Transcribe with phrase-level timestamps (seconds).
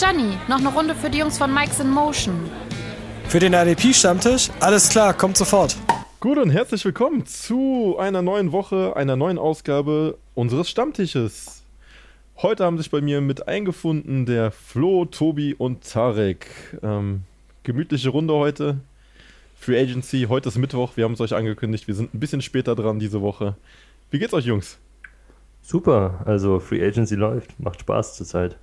[0.00, 2.34] Gianni, noch eine Runde für die Jungs von Mike's in Motion.
[3.28, 4.48] Für den RDP-Stammtisch?
[4.58, 5.76] Alles klar, kommt sofort.
[6.20, 11.64] Gut und herzlich willkommen zu einer neuen Woche, einer neuen Ausgabe unseres Stammtisches.
[12.38, 16.46] Heute haben sich bei mir mit eingefunden der Flo, Tobi und Tarek.
[16.82, 17.24] Ähm,
[17.62, 18.80] gemütliche Runde heute.
[19.58, 22.74] Free Agency, heute ist Mittwoch, wir haben es euch angekündigt, wir sind ein bisschen später
[22.74, 23.54] dran diese Woche.
[24.10, 24.78] Wie geht's euch, Jungs?
[25.60, 28.56] Super, also Free Agency läuft, macht Spaß zurzeit.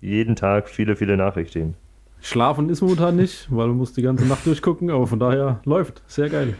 [0.00, 1.74] Jeden Tag viele, viele Nachrichten.
[2.22, 6.02] Schlafen ist momentan nicht, weil man muss die ganze Nacht durchgucken, aber von daher läuft.
[6.06, 6.54] Sehr geil.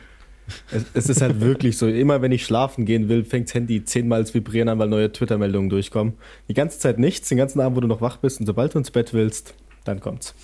[0.70, 3.84] Es, es ist halt wirklich so, immer wenn ich schlafen gehen will, fängt das Handy
[3.84, 6.14] zehnmal zu vibrieren an, weil neue Twitter-Meldungen durchkommen.
[6.48, 8.78] Die ganze Zeit nichts, den ganzen Abend, wo du noch wach bist und sobald du
[8.78, 10.34] ins Bett willst, dann kommt's.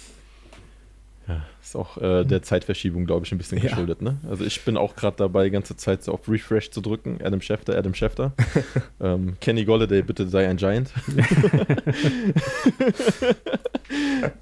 [1.28, 4.00] Ja, ist auch äh, der Zeitverschiebung, glaube ich, ein bisschen geschuldet.
[4.00, 4.12] Ja.
[4.12, 4.18] Ne?
[4.30, 7.18] Also ich bin auch gerade dabei, die ganze Zeit so auf Refresh zu drücken.
[7.22, 8.32] Adam Schefter, Adam Schefter.
[9.00, 10.92] ähm, Kenny Golladay, bitte sei ein Giant.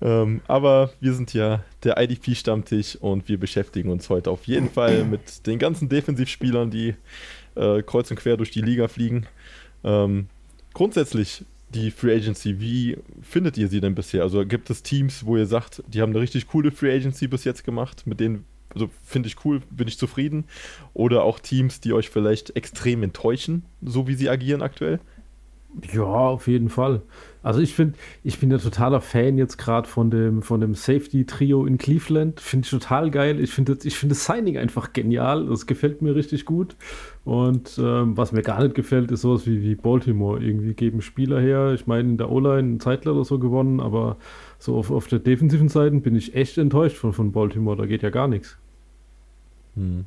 [0.02, 5.04] ähm, aber wir sind ja der IDP-Stammtisch und wir beschäftigen uns heute auf jeden Fall
[5.04, 6.94] mit den ganzen Defensivspielern, die
[7.54, 9.26] äh, kreuz und quer durch die Liga fliegen.
[9.84, 10.28] Ähm,
[10.74, 11.44] grundsätzlich
[11.74, 14.22] die Free Agency, wie findet ihr sie denn bisher?
[14.22, 17.44] Also gibt es Teams, wo ihr sagt, die haben eine richtig coole Free Agency bis
[17.44, 20.44] jetzt gemacht, mit denen, also finde ich cool, bin ich zufrieden?
[20.94, 25.00] Oder auch Teams, die euch vielleicht extrem enttäuschen, so wie sie agieren aktuell?
[25.92, 27.02] Ja, auf jeden Fall.
[27.42, 31.66] Also ich finde, ich bin ja totaler Fan jetzt gerade von dem, von dem Safety-Trio
[31.66, 32.40] in Cleveland.
[32.40, 33.40] Finde ich total geil.
[33.40, 35.46] Ich finde ich find das Signing einfach genial.
[35.46, 36.76] Das gefällt mir richtig gut.
[37.24, 40.42] Und ähm, was mir gar nicht gefällt, ist sowas wie, wie Baltimore.
[40.42, 41.72] Irgendwie geben Spieler her.
[41.72, 44.16] Ich meine, in der O-Line ein Zeitler oder so gewonnen, aber
[44.58, 47.76] so auf, auf der defensiven Seite bin ich echt enttäuscht von, von Baltimore.
[47.76, 48.58] Da geht ja gar nichts.
[49.74, 50.04] Hm.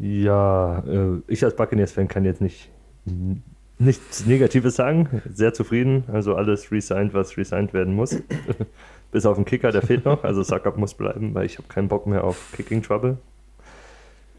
[0.00, 2.70] Ja, äh, ich als Buccaneers-Fan kann jetzt nicht
[3.78, 5.22] nichts Negatives sagen.
[5.32, 6.04] Sehr zufrieden.
[6.08, 8.16] Also alles resigned, was resigned werden muss.
[9.12, 10.24] Bis auf den Kicker, der fehlt noch.
[10.24, 13.16] Also Suckup muss bleiben, weil ich habe keinen Bock mehr auf Kicking Trouble.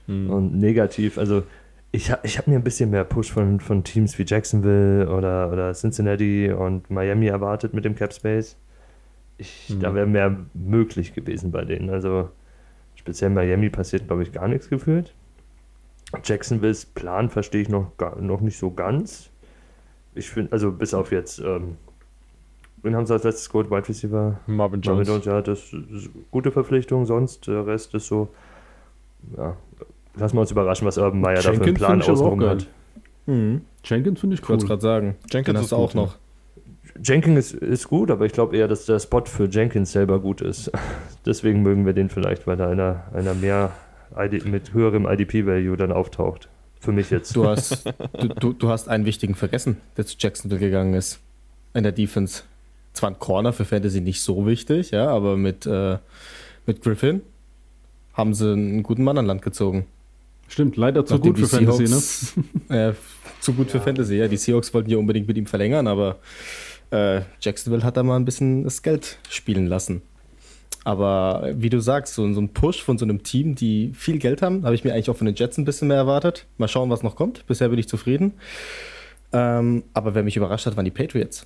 [0.07, 0.29] Hm.
[0.29, 1.43] Und negativ, also
[1.91, 5.73] ich, ich habe mir ein bisschen mehr Push von, von Teams wie Jacksonville oder, oder
[5.73, 8.57] Cincinnati und Miami erwartet mit dem Cap Space.
[9.37, 9.79] Ich, hm.
[9.79, 11.89] Da wäre mehr möglich gewesen bei denen.
[11.89, 12.29] Also
[12.95, 15.13] speziell Miami passiert, glaube ich, gar nichts gefühlt.
[16.23, 19.29] Jacksonvilles Plan verstehe ich noch, gar, noch nicht so ganz.
[20.15, 21.77] Ich finde, also bis auf jetzt, ähm,
[22.81, 23.69] wen haben sie als letztes geholt?
[23.69, 24.39] Wide Receiver?
[24.47, 25.07] Marvin Jones.
[25.07, 28.29] Marvin Jones, ja, das ist eine gute Verpflichtung, sonst der Rest ist so,
[29.37, 29.55] ja,
[30.19, 32.67] lassen wir uns überraschen, was Urban Meyer da für einen Plan außenrum hat.
[33.25, 33.61] Mhm.
[33.83, 34.43] Jenkins finde ich cool.
[34.43, 35.15] Ich wollte gerade sagen.
[35.31, 36.15] Jenkins ist auch noch.
[37.03, 40.41] Jenkins ist, ist gut, aber ich glaube eher, dass der Spot für Jenkins selber gut
[40.41, 40.71] ist.
[41.25, 43.71] Deswegen mögen wir den vielleicht, weil da einer, einer mehr
[44.17, 46.49] ID, mit höherem IDP-Value dann auftaucht.
[46.79, 47.35] Für mich jetzt.
[47.35, 47.85] Du hast,
[48.17, 51.19] du, du, du, hast einen wichtigen vergessen, der zu Jacksonville gegangen ist.
[51.73, 52.43] In der Defense.
[52.93, 55.97] Zwar ein Corner für Fantasy nicht so wichtig, ja, aber mit, äh,
[56.65, 57.21] mit Griffin
[58.13, 59.85] haben sie einen guten Mann an Land gezogen.
[60.49, 62.89] Stimmt, leider zu Nachdem gut für Seahawks, Fantasy, ne?
[62.89, 62.93] äh,
[63.39, 63.73] zu gut ja.
[63.73, 64.27] für Fantasy, ja.
[64.27, 66.17] Die Seahawks wollten ja unbedingt mit ihm verlängern, aber
[66.91, 70.01] äh, Jacksonville hat da mal ein bisschen das Geld spielen lassen.
[70.85, 74.41] Aber wie du sagst, so, so ein Push von so einem Team, die viel Geld
[74.41, 76.47] haben, habe ich mir eigentlich auch von den Jets ein bisschen mehr erwartet.
[76.57, 77.45] Mal schauen, was noch kommt.
[77.45, 78.33] Bisher bin ich zufrieden.
[79.31, 81.45] Ähm, aber wer mich überrascht hat, waren die Patriots.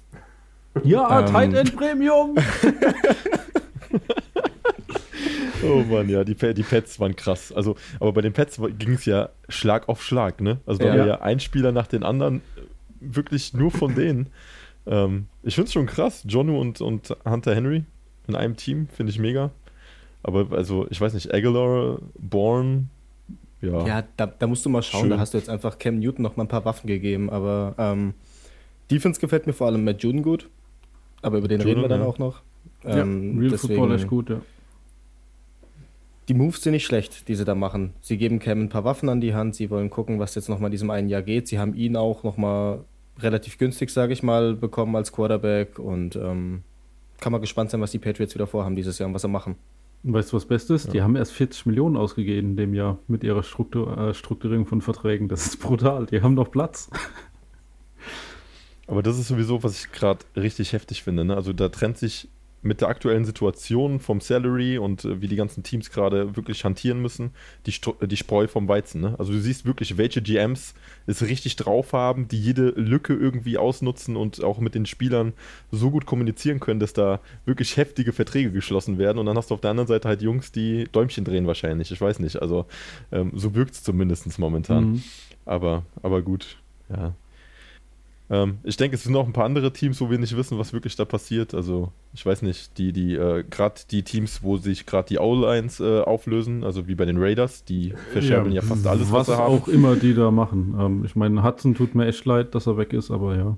[0.84, 2.36] Ja, ähm, Tight End Premium!
[5.64, 7.52] oh Mann, ja, die, die Pets waren krass.
[7.52, 10.60] Also, aber bei den Pets ging es ja Schlag auf Schlag, ne?
[10.66, 11.00] Also da ja.
[11.00, 12.42] war ja ein Spieler nach den anderen,
[13.00, 14.28] wirklich nur von denen.
[14.86, 16.24] Ähm, ich finde es schon krass.
[16.28, 17.84] Jonu und, und Hunter Henry
[18.28, 19.52] in einem Team, finde ich mega.
[20.24, 22.88] Aber also, ich weiß nicht, Aguilar, Bourne,
[23.64, 23.88] ja.
[23.88, 25.10] Ja, da, da musst du mal schauen, Schön.
[25.12, 28.14] da hast du jetzt einfach Cam Newton noch mal ein paar Waffen gegeben, aber ähm,
[28.92, 30.50] Defense gefällt mir vor allem Matt Juden gut,
[31.22, 32.06] aber über den Juden, reden wir dann ja.
[32.06, 32.42] auch noch.
[32.84, 34.42] Ähm, ja, Real deswegen, Football ist gut, ja.
[36.30, 37.94] Die Moves sind nicht schlecht, die sie da machen.
[38.02, 40.60] Sie geben Cam ein paar Waffen an die Hand, sie wollen gucken, was jetzt noch
[40.60, 41.48] mal in diesem einen Jahr geht.
[41.48, 42.86] Sie haben ihn auch noch mal
[43.20, 46.64] relativ günstig, sage ich mal, bekommen als Quarterback und ähm,
[47.20, 49.56] kann man gespannt sein, was die Patriots wieder vorhaben dieses Jahr und was sie machen.
[50.04, 50.86] weißt du, was Bestes?
[50.86, 50.92] Ja.
[50.92, 54.82] Die haben erst 40 Millionen ausgegeben in dem Jahr mit ihrer Struktur, äh, Strukturierung von
[54.82, 55.28] Verträgen.
[55.28, 56.06] Das ist brutal.
[56.06, 56.90] Die haben noch Platz.
[58.88, 61.24] Aber das ist sowieso, was ich gerade richtig heftig finde.
[61.24, 61.36] Ne?
[61.36, 62.28] Also da trennt sich
[62.64, 67.02] mit der aktuellen Situation vom Salary und äh, wie die ganzen Teams gerade wirklich hantieren
[67.02, 67.32] müssen,
[67.66, 67.74] die,
[68.08, 69.02] die Spreu vom Weizen.
[69.02, 69.16] Ne?
[69.20, 70.74] Also du siehst wirklich, welche GMs
[71.06, 75.34] es richtig drauf haben, die jede Lücke irgendwie ausnutzen und auch mit den Spielern
[75.72, 79.20] so gut kommunizieren können, dass da wirklich heftige Verträge geschlossen werden.
[79.20, 81.92] Und dann hast du auf der anderen Seite halt Jungs, die Däumchen drehen wahrscheinlich.
[81.92, 82.42] Ich weiß nicht.
[82.42, 82.66] Also
[83.12, 84.92] ähm, so wirkt es zumindest momentan.
[84.92, 85.04] Mhm.
[85.46, 86.58] Aber, aber gut,
[86.90, 87.14] ja.
[88.30, 90.74] Ähm, ich denke, es sind noch ein paar andere Teams, wo wir nicht wissen, was
[90.74, 91.54] wirklich da passiert.
[91.54, 95.80] Also, ich weiß nicht, die, die, äh, gerade die Teams, wo sich gerade die O-Lines
[95.80, 99.38] äh, auflösen, also wie bei den Raiders, die verscherbeln ja, ja, fast alles, was, was
[99.38, 99.54] sie haben.
[99.54, 100.76] auch immer die da machen.
[100.80, 103.58] Ähm, ich meine, Hudson tut mir echt leid, dass er weg ist, aber ja.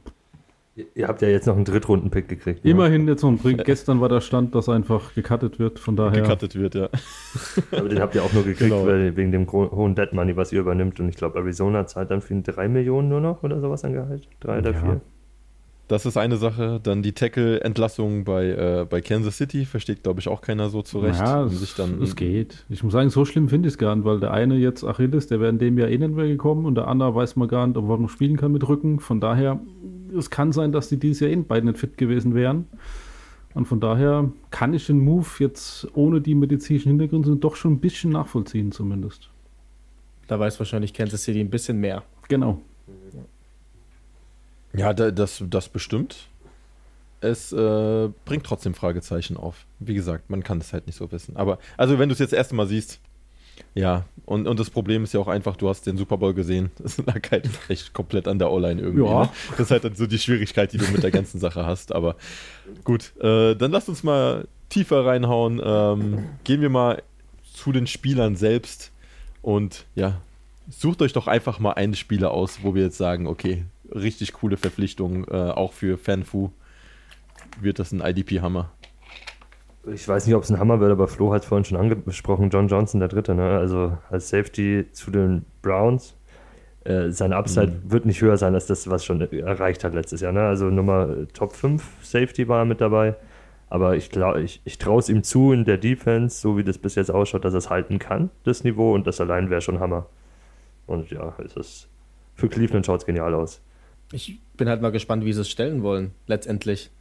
[0.94, 2.66] Ihr habt ja jetzt noch einen Drittrunden-Pick gekriegt.
[2.66, 2.72] Ne?
[2.72, 3.64] Immerhin jetzt noch einen Pick.
[3.64, 6.22] Gestern war der Stand, dass einfach gecuttet wird, von daher.
[6.22, 6.90] Gecuttet wird, ja.
[7.72, 8.86] Aber den habt ihr auch nur gekriegt, genau.
[8.86, 11.00] weil, wegen dem hohen Dead Money, was ihr übernimmt.
[11.00, 14.28] Und ich glaube, Arizona zahlt dann für 3 Millionen nur noch oder sowas an Gehalt.
[14.42, 15.02] 3 oder 4.
[15.88, 16.80] Das ist eine Sache.
[16.82, 21.20] Dann die Tackle-Entlassung bei, äh, bei Kansas City versteht, glaube ich, auch keiner so zurecht.
[21.20, 22.66] Ja, es, sich dann, es geht.
[22.70, 25.28] Ich muss sagen, so schlimm finde ich es gar nicht, weil der eine jetzt Achilles,
[25.28, 27.68] der wäre in dem Jahr eh nicht mehr gekommen und der andere weiß man gar
[27.68, 29.00] nicht, ob er noch spielen kann mit Rücken.
[29.00, 29.60] Von daher
[30.18, 32.68] es kann sein, dass die dieses Jahr eh beide nicht fit gewesen wären.
[33.54, 37.80] Und von daher kann ich den Move jetzt ohne die medizinischen Hintergründe doch schon ein
[37.80, 39.30] bisschen nachvollziehen, zumindest.
[40.28, 42.04] Da weiß wahrscheinlich Kansas City ein bisschen mehr.
[42.28, 42.62] Genau.
[42.88, 43.22] Ja,
[45.12, 46.28] das, das bestimmt.
[47.22, 49.66] Es äh, bringt trotzdem Fragezeichen auf.
[49.80, 51.38] Wie gesagt, man kann es halt nicht so wissen.
[51.38, 53.00] Aber, also, wenn du es jetzt das erste Mal siehst,
[53.74, 56.72] ja, und, und das Problem ist ja auch einfach, du hast den Super Bowl gesehen.
[56.80, 59.06] Das lag halt echt komplett an der O-Line irgendwie.
[59.06, 59.24] Ja.
[59.24, 59.30] Ne?
[59.52, 61.94] Das ist halt dann so die Schwierigkeit, die du mit der ganzen Sache hast.
[61.94, 62.16] Aber
[62.84, 65.62] gut, äh, dann lass uns mal tiefer reinhauen.
[65.64, 67.02] Ähm, gehen wir mal
[67.54, 68.92] zu den Spielern selbst.
[69.42, 70.22] Und ja,
[70.70, 74.58] sucht euch doch einfach mal einen Spieler aus, wo wir jetzt sagen, okay, richtig coole
[74.58, 76.52] Verpflichtung, äh, auch für Fanfu
[77.62, 78.72] wird das ein IDP-Hammer
[79.94, 82.50] ich weiß nicht, ob es ein Hammer wird, aber Flo hat es vorhin schon angesprochen,
[82.50, 83.58] John Johnson, der Dritte, ne?
[83.58, 86.16] also als Safety zu den Browns.
[86.84, 87.92] Äh, seine Upside mhm.
[87.92, 90.32] wird nicht höher sein als das, was schon erreicht hat letztes Jahr.
[90.32, 90.42] Ne?
[90.42, 93.16] Also Nummer äh, Top 5 Safety war er mit dabei.
[93.70, 96.96] Aber ich, ich, ich traue es ihm zu in der Defense, so wie das bis
[96.96, 98.94] jetzt ausschaut, dass er es halten kann, das Niveau.
[98.94, 100.06] Und das allein wäre schon Hammer.
[100.86, 101.90] Und ja, es ist
[102.36, 103.62] für Cleveland schaut es genial aus.
[104.12, 106.92] Ich bin halt mal gespannt, wie sie es stellen wollen, letztendlich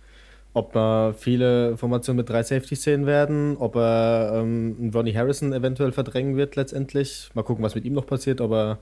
[0.55, 5.91] ob wir viele Formationen mit drei Safety sehen werden, ob er ähm, Ronnie Harrison eventuell
[5.91, 7.29] verdrängen wird letztendlich.
[7.35, 8.79] Mal gucken, was mit ihm noch passiert, aber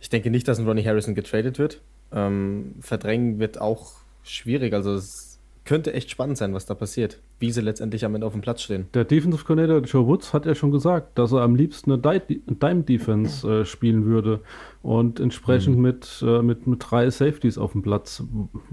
[0.00, 1.80] ich denke nicht, dass ein Ronnie Harrison getradet wird.
[2.12, 5.31] Ähm, verdrängen wird auch schwierig, also es
[5.64, 8.62] könnte echt spannend sein, was da passiert, wie sie letztendlich am Ende auf dem Platz
[8.62, 8.86] stehen.
[8.94, 13.60] Der Defensive Coordinator Joe Woods hat ja schon gesagt, dass er am liebsten eine Dime-Defense
[13.60, 14.40] äh, spielen würde
[14.82, 15.82] und entsprechend mhm.
[15.82, 18.22] mit, äh, mit, mit drei Safeties auf dem Platz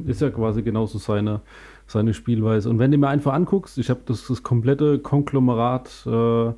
[0.06, 1.42] ist ja quasi genauso seine
[1.92, 2.70] seine Spielweise.
[2.70, 6.54] Und wenn du mir einfach anguckst, ich habe das, das komplette Konglomerat äh,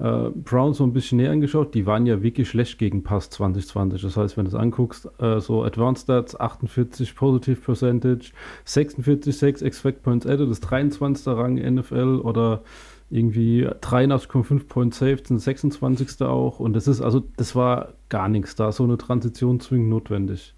[0.00, 4.00] äh, Browns so ein bisschen näher angeschaut, die waren ja wirklich schlecht gegen Pass 2020.
[4.00, 8.32] Das heißt, wenn du es anguckst, äh, so Advanced Stats 48 Positive Percentage,
[8.64, 11.26] 46 6 Expect Points Added, das 23.
[11.26, 12.62] Rang NFL oder
[13.10, 16.22] irgendwie 83,5 Points Saved sind 26.
[16.22, 16.60] auch.
[16.60, 20.54] Und das ist also, das war gar nichts da, so eine Transition zwingend notwendig.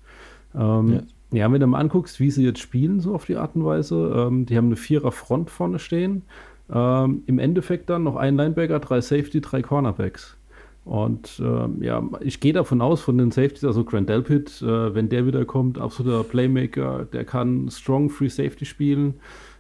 [0.55, 1.01] Ähm, ja.
[1.33, 3.97] Ja, wenn du mal anguckst, wie sie jetzt spielen, so auf die Art und Weise,
[4.15, 6.25] ähm, die haben eine Vierer Front vorne stehen.
[6.73, 10.37] Ähm, Im Endeffekt dann noch ein Linebacker, drei Safety, drei Cornerbacks.
[10.85, 15.09] Und ähm, ja, ich gehe davon aus, von den Safeties, also Grant Delpit, äh, wenn
[15.09, 19.15] der wiederkommt, absoluter Playmaker, der kann strong Free Safety spielen.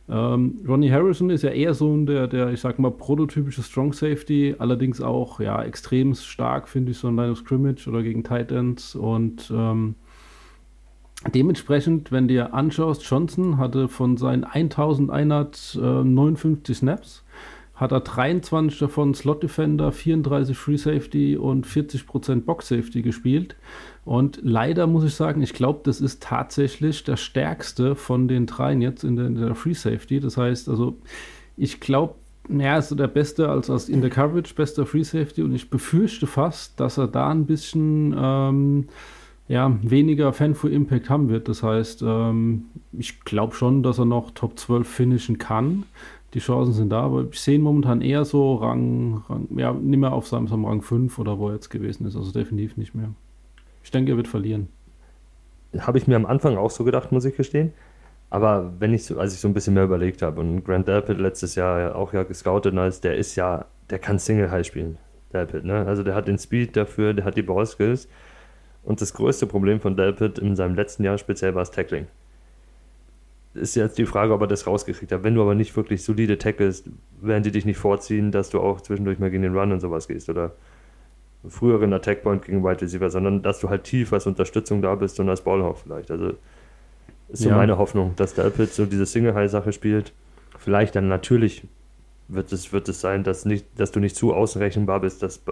[0.08, 3.92] Ähm, Ronnie Harrison ist ja eher so ein, der, der, ich sag mal, prototypische Strong
[3.92, 8.24] Safety, allerdings auch, ja, extrem stark, finde ich, so ein Line of Scrimmage oder gegen
[8.24, 9.94] Tight Ends und ähm,
[11.34, 17.22] Dementsprechend, wenn dir anschaust, Johnson hatte von seinen 1159 Snaps,
[17.74, 23.56] hat er 23 davon Slot Defender, 34 Free Safety und 40% Box Safety gespielt.
[24.04, 28.82] Und leider muss ich sagen, ich glaube, das ist tatsächlich der stärkste von den dreien
[28.82, 30.20] jetzt in der, in der Free Safety.
[30.20, 30.98] Das heißt, also
[31.56, 32.14] ich glaube,
[32.48, 36.26] er ist der Beste als, als in der Coverage, bester Free Safety und ich befürchte
[36.26, 38.88] fast, dass er da ein bisschen ähm,
[39.52, 41.46] ja, weniger Fan für Impact haben wird.
[41.46, 45.84] Das heißt, ähm, ich glaube schon, dass er noch Top 12 finishen kann.
[46.32, 49.98] Die Chancen sind da, aber ich sehe ihn momentan eher so Rang, Rang ja, nicht
[49.98, 52.16] mehr auf seinem, seinem Rang 5 oder wo er jetzt gewesen ist.
[52.16, 53.10] Also definitiv nicht mehr.
[53.84, 54.68] Ich denke, er wird verlieren.
[55.78, 57.74] Habe ich mir am Anfang auch so gedacht, muss ich gestehen.
[58.30, 61.18] Aber wenn ich so, als ich so ein bisschen mehr überlegt habe und Grant Delpit
[61.18, 64.96] letztes Jahr auch ja gescoutet als der ist ja, der kann Single High spielen.
[65.34, 65.84] Delpit, ne?
[65.86, 68.08] Also der hat den Speed dafür, der hat die Ballskills.
[68.82, 72.06] Und das größte Problem von Delpit in seinem letzten Jahr speziell war das Tackling.
[73.54, 75.22] Ist jetzt die Frage, ob er das rausgekriegt hat.
[75.24, 76.88] Wenn du aber nicht wirklich solide tackelst,
[77.20, 80.08] werden die dich nicht vorziehen, dass du auch zwischendurch mal gegen den Run und sowas
[80.08, 80.52] gehst oder
[81.48, 85.20] früheren Attack Point gegen Wide Receiver, sondern dass du halt tief als Unterstützung da bist
[85.20, 86.10] und als Ballhawk vielleicht.
[86.10, 86.34] Also
[87.28, 87.56] ist so ja.
[87.56, 90.12] meine Hoffnung, dass Delpit so diese Single-High-Sache spielt.
[90.58, 91.66] Vielleicht dann natürlich
[92.28, 95.42] wird es, wird es sein, dass, nicht, dass du nicht zu außenrechenbar bist, dass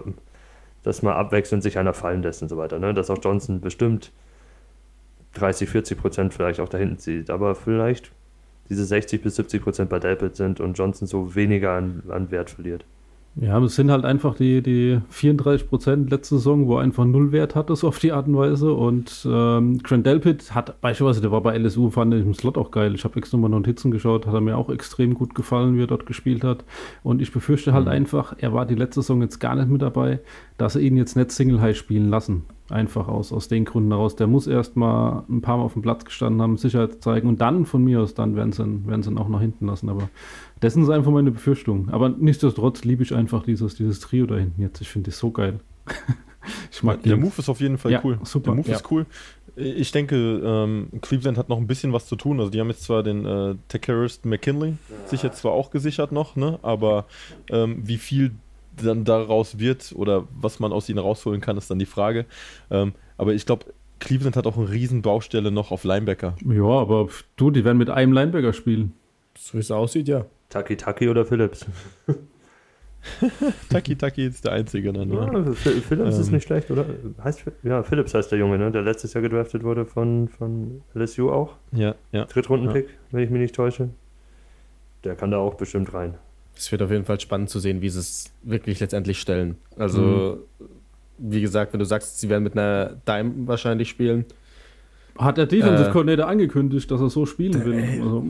[0.83, 2.79] dass mal abwechselnd sich einer fallen lässt und so weiter.
[2.79, 2.93] Ne?
[2.93, 4.11] Dass auch Johnson bestimmt
[5.33, 7.29] 30, 40 Prozent vielleicht auch da hinten sieht.
[7.29, 8.11] Aber vielleicht
[8.69, 12.49] diese 60 bis 70 Prozent bei Delpit sind und Johnson so weniger an, an Wert
[12.49, 12.85] verliert.
[13.35, 17.31] Ja, es sind halt einfach die, die 34 Prozent letzte Saison, wo er einfach null
[17.31, 18.73] Wert hatte, so auf die Art und Weise.
[18.73, 22.93] Und ähm, Delpit hat beispielsweise, der war bei LSU, fand ich im Slot auch geil.
[22.93, 25.87] Ich habe extra mal Notizen geschaut, hat er mir auch extrem gut gefallen, wie er
[25.87, 26.65] dort gespielt hat.
[27.03, 27.91] Und ich befürchte halt mhm.
[27.91, 30.19] einfach, er war die letzte Saison jetzt gar nicht mit dabei,
[30.57, 32.43] dass er ihn jetzt nicht Single High spielen lassen.
[32.69, 34.17] Einfach aus, aus den Gründen heraus.
[34.17, 37.39] Der muss erst mal ein paar Mal auf dem Platz gestanden haben, Sicherheit zeigen und
[37.39, 39.89] dann von mir aus, dann werden sie ihn, werden sie ihn auch nach hinten lassen.
[39.89, 40.09] Aber
[40.61, 41.89] das ist einfach meine Befürchtung.
[41.89, 44.79] Aber nichtsdestotrotz liebe ich einfach dieses, dieses Trio da hinten jetzt.
[44.79, 45.59] Ich finde das so geil.
[46.71, 48.19] ich mag Der Move ist auf jeden Fall ja, cool.
[48.23, 48.51] Super.
[48.51, 48.75] Der Move ja.
[48.75, 49.07] ist cool.
[49.55, 52.39] Ich denke, ähm, Cleveland hat noch ein bisschen was zu tun.
[52.39, 55.07] Also die haben jetzt zwar den äh, Takerist McKinley ja.
[55.07, 56.59] sich jetzt zwar auch gesichert noch, ne?
[56.61, 57.05] aber
[57.49, 58.31] ähm, wie viel
[58.81, 62.25] dann daraus wird oder was man aus ihnen rausholen kann, ist dann die Frage.
[62.69, 63.65] Ähm, aber ich glaube,
[63.99, 66.35] Cleveland hat auch eine riesen Baustelle noch auf Linebacker.
[66.45, 68.93] Ja, aber du, die werden mit einem Linebacker spielen.
[69.37, 70.25] So wie es aussieht, ja.
[70.51, 71.65] Taki Taki oder Phillips?
[73.69, 75.15] Taki Taki ist der Einzige dann, ne?
[75.15, 76.21] Ja, Phillips ähm.
[76.21, 76.85] ist nicht schlecht, oder?
[77.23, 78.69] Heißt, ja, Phillips heißt der Junge, ne?
[78.69, 81.55] Der letztes Jahr gedraftet wurde von, von LSU auch.
[81.71, 82.25] Ja, ja.
[82.25, 82.93] Drittrunden-Pick, ja.
[83.11, 83.89] wenn ich mich nicht täusche.
[85.03, 86.15] Der kann da auch bestimmt rein.
[86.55, 89.55] Es wird auf jeden Fall spannend zu sehen, wie sie es wirklich letztendlich stellen.
[89.77, 90.65] Also, mhm.
[91.17, 94.25] wie gesagt, wenn du sagst, sie werden mit einer Dime wahrscheinlich spielen.
[95.17, 97.79] Hat der Defensive äh, Coordinator angekündigt, dass er so spielen will.
[97.79, 98.25] Äh, also.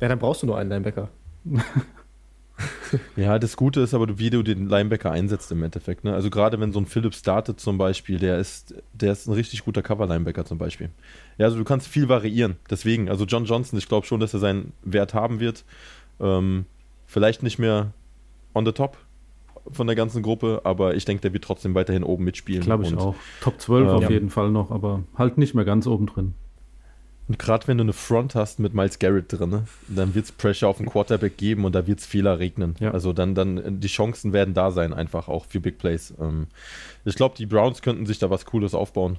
[0.00, 1.08] Ja, dann brauchst du nur einen Linebacker.
[3.16, 6.04] ja, das Gute ist aber, wie du den Linebacker einsetzt im Endeffekt.
[6.04, 6.14] Ne?
[6.14, 9.64] Also gerade wenn so ein Phillips startet zum Beispiel, der ist, der ist ein richtig
[9.64, 10.90] guter Cover-Linebacker zum Beispiel.
[11.38, 12.56] Ja, also du kannst viel variieren.
[12.70, 15.64] Deswegen, also John Johnson, ich glaube schon, dass er seinen Wert haben wird.
[16.20, 16.66] Ähm,
[17.06, 17.92] Vielleicht nicht mehr
[18.52, 18.98] on the top
[19.70, 22.62] von der ganzen Gruppe, aber ich denke, der wird trotzdem weiterhin oben mitspielen.
[22.62, 23.14] Glaube ich und, auch.
[23.40, 24.10] Top 12 äh, auf ja.
[24.10, 26.34] jeden Fall noch, aber halt nicht mehr ganz oben drin.
[27.28, 30.32] Und gerade wenn du eine Front hast mit Miles Garrett drin, ne, dann wird es
[30.32, 32.76] Pressure auf den Quarterback geben und da wird es Fehler regnen.
[32.78, 32.92] Ja.
[32.92, 36.14] Also dann, dann, die Chancen werden da sein, einfach auch für Big Plays.
[36.20, 36.46] Ähm,
[37.04, 39.18] ich glaube, die Browns könnten sich da was Cooles aufbauen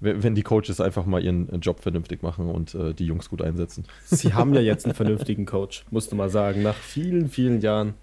[0.00, 3.40] wenn die Coaches einfach mal ihren äh, Job vernünftig machen und äh, die Jungs gut
[3.40, 3.84] einsetzen.
[4.04, 7.94] Sie haben ja jetzt einen vernünftigen Coach, musst du mal sagen, nach vielen, vielen Jahren.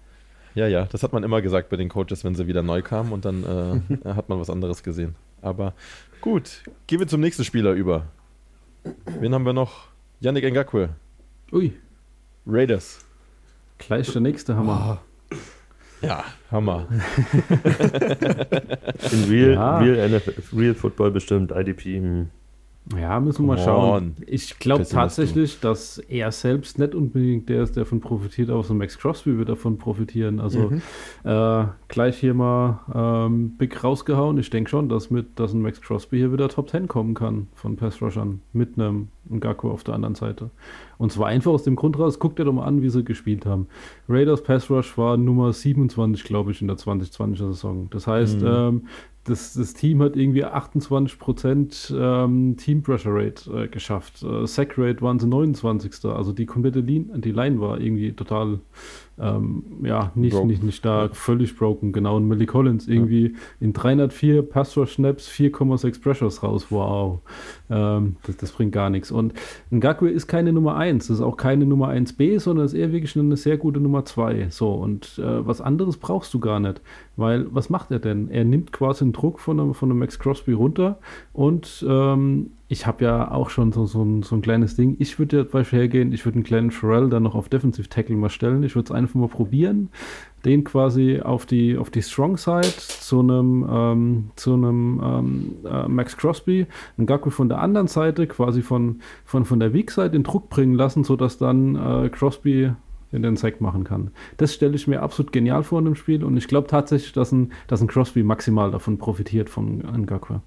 [0.54, 3.12] Ja, ja, das hat man immer gesagt bei den Coaches, wenn sie wieder neu kamen
[3.12, 3.44] und dann
[4.04, 5.14] äh, hat man was anderes gesehen.
[5.40, 5.74] Aber
[6.20, 8.06] gut, gehen wir zum nächsten Spieler über.
[9.20, 9.88] Wen haben wir noch?
[10.20, 10.90] Yannick Ngakwe.
[11.52, 11.72] Ui.
[12.46, 13.04] Raiders.
[13.78, 15.00] Gleich der nächste Hammer.
[15.32, 15.36] Oh.
[16.02, 16.86] Ja, Hammer.
[19.12, 19.78] In Real, ja.
[19.78, 21.96] Real, NFL, Real Football bestimmt, IDP.
[21.96, 22.30] Hm.
[22.92, 24.14] Ja, müssen wir mal schauen.
[24.26, 28.74] Ich glaube tatsächlich, dass er selbst nicht unbedingt der ist, der davon profitiert, aber so
[28.74, 30.38] Max Crosby wird davon profitieren.
[30.38, 30.82] Also mhm.
[31.24, 34.36] äh, gleich hier mal ähm, Big rausgehauen.
[34.36, 37.48] Ich denke schon, dass mit dass ein Max Crosby hier wieder Top 10 kommen kann
[37.54, 40.50] von Pass Rushern mit einem Ngaku auf der anderen Seite.
[40.98, 43.46] Und zwar einfach aus dem Grund raus, guckt ihr doch mal an, wie sie gespielt
[43.46, 43.66] haben.
[44.10, 47.88] Raiders Pass Rush war Nummer 27, glaube ich, in der 2020er Saison.
[47.90, 48.46] Das heißt, mhm.
[48.46, 48.82] ähm,
[49.24, 54.22] das, das Team hat irgendwie 28% ähm, Team Pressure Rate äh, geschafft.
[54.22, 56.04] Äh, Sack Rate waren sie 29.
[56.04, 58.60] Also die komplette Line, die Line war irgendwie total
[59.18, 62.16] ähm, ja, nicht, nicht, nicht stark, völlig broken, genau.
[62.16, 63.38] Und Millie Collins irgendwie ja.
[63.60, 67.20] in 304 Pass-Rush-Snaps 4,6 Pressures raus, wow.
[67.70, 69.10] Ähm, das, das, bringt gar nichts.
[69.10, 69.32] Und
[69.70, 73.16] Ngakwe ist keine Nummer 1, das ist auch keine Nummer 1b, sondern ist eher wirklich
[73.18, 74.48] eine sehr gute Nummer 2.
[74.50, 76.82] So, und äh, was anderes brauchst du gar nicht,
[77.16, 78.30] weil was macht er denn?
[78.30, 80.98] Er nimmt quasi den Druck von einem, von einem Max Crosby runter
[81.32, 84.96] und ähm, ich habe ja auch schon so, so, ein, so ein kleines Ding.
[84.98, 87.88] Ich würde ja zum Beispiel hergehen, ich würde einen kleinen Pharrell dann noch auf Defensive
[87.88, 88.62] Tackle mal stellen.
[88.62, 89.90] Ich würde es einfach mal probieren,
[90.44, 95.88] den quasi auf die, auf die Strong Side zu einem, ähm, zu einem ähm, äh,
[95.88, 96.66] Max Crosby,
[96.98, 100.50] einen Gaku von der anderen Seite, quasi von, von, von der Weak Side den Druck
[100.50, 102.72] bringen lassen, sodass dann äh, Crosby
[103.12, 104.10] in den Sack machen kann.
[104.36, 107.32] Das stelle ich mir absolut genial vor in dem Spiel und ich glaube tatsächlich, dass
[107.32, 110.42] ein, dass ein Crosby maximal davon profitiert von Ngakwe.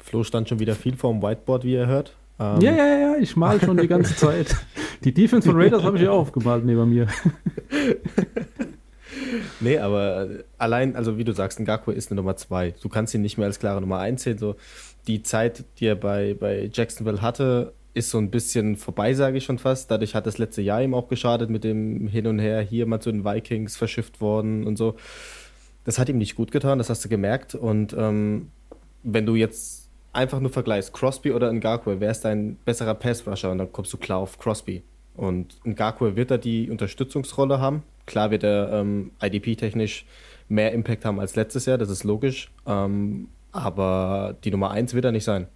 [0.00, 2.16] Flo stand schon wieder viel vorm Whiteboard, wie ihr hört.
[2.40, 4.56] Ähm ja, ja, ja, ich mal schon die ganze Zeit.
[5.04, 7.06] Die Defense von Raiders habe ich ja auch aufgemalt neben mir.
[9.60, 12.74] nee, aber allein, also wie du sagst, Ngakwe ist eine Nummer 2.
[12.82, 14.38] Du kannst ihn nicht mehr als klare Nummer 1 sehen.
[14.38, 14.56] So,
[15.06, 19.44] die Zeit, die er bei, bei Jacksonville hatte, ist so ein bisschen vorbei, sage ich
[19.44, 19.90] schon fast.
[19.90, 23.00] Dadurch hat das letzte Jahr ihm auch geschadet mit dem Hin und Her, hier mal
[23.00, 24.96] zu den Vikings verschifft worden und so.
[25.84, 27.54] Das hat ihm nicht gut getan, das hast du gemerkt.
[27.54, 28.50] Und ähm,
[29.02, 33.50] wenn du jetzt einfach nur vergleichst, Crosby oder Ngakwe, wer ist dein besserer Pass-Rusher?
[33.50, 34.82] Und dann kommst du klar auf Crosby.
[35.14, 37.82] Und Ngakwe wird da die Unterstützungsrolle haben.
[38.06, 40.04] Klar wird er ähm, IDP-technisch
[40.48, 42.50] mehr Impact haben als letztes Jahr, das ist logisch.
[42.66, 45.46] Ähm, aber die Nummer 1 wird er nicht sein.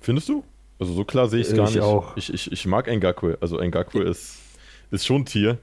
[0.00, 0.44] Findest du?
[0.78, 1.84] Also so klar sehe ich es gar Ich nicht.
[1.84, 2.16] auch.
[2.16, 3.38] Ich, ich, ich mag Ngakwe.
[3.40, 4.38] Also Ngakwe ist,
[4.90, 5.58] ist schon ein Tier.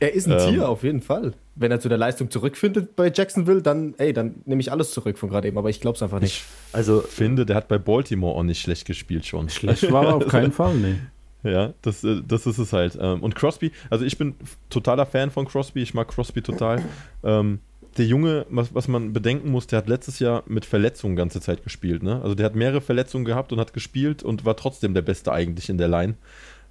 [0.00, 0.50] Er ist ein Ähm.
[0.54, 1.34] Tier, auf jeden Fall.
[1.54, 5.18] Wenn er zu der Leistung zurückfindet bei Jacksonville, dann, ey, dann nehme ich alles zurück
[5.18, 6.38] von gerade eben, aber ich glaube es einfach nicht.
[6.38, 9.48] Ich Also, finde, der hat bei Baltimore auch nicht schlecht gespielt schon.
[9.50, 10.94] Schlecht war er auf keinen Fall, nee.
[11.42, 12.98] Ja, das, äh, das ist es halt.
[13.00, 14.34] Ähm, Und Crosby, also ich bin
[14.70, 16.82] totaler Fan von Crosby, ich mag Crosby total.
[17.24, 17.58] Ähm,
[17.98, 21.62] Der Junge, was, was man bedenken muss, der hat letztes Jahr mit Verletzungen ganze Zeit
[21.62, 22.02] gespielt.
[22.02, 22.22] Ne?
[22.22, 25.68] Also der hat mehrere Verletzungen gehabt und hat gespielt und war trotzdem der Beste eigentlich
[25.68, 26.14] in der Line.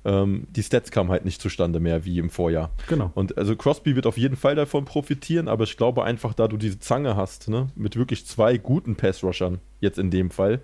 [0.03, 2.71] Ähm, die Stats kamen halt nicht zustande mehr wie im Vorjahr.
[2.87, 3.11] Genau.
[3.13, 6.57] Und also Crosby wird auf jeden Fall davon profitieren, aber ich glaube einfach, da du
[6.57, 10.61] diese Zange hast, ne, mit wirklich zwei guten Pass-Rushern, jetzt in dem Fall,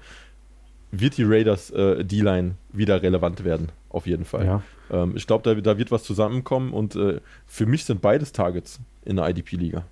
[0.91, 3.69] wird die Raiders äh, D-Line wieder relevant werden.
[3.89, 4.45] Auf jeden Fall.
[4.45, 4.61] Ja.
[4.91, 8.79] Ähm, ich glaube, da, da wird was zusammenkommen und äh, für mich sind beides Targets
[9.05, 9.85] in der IDP-Liga.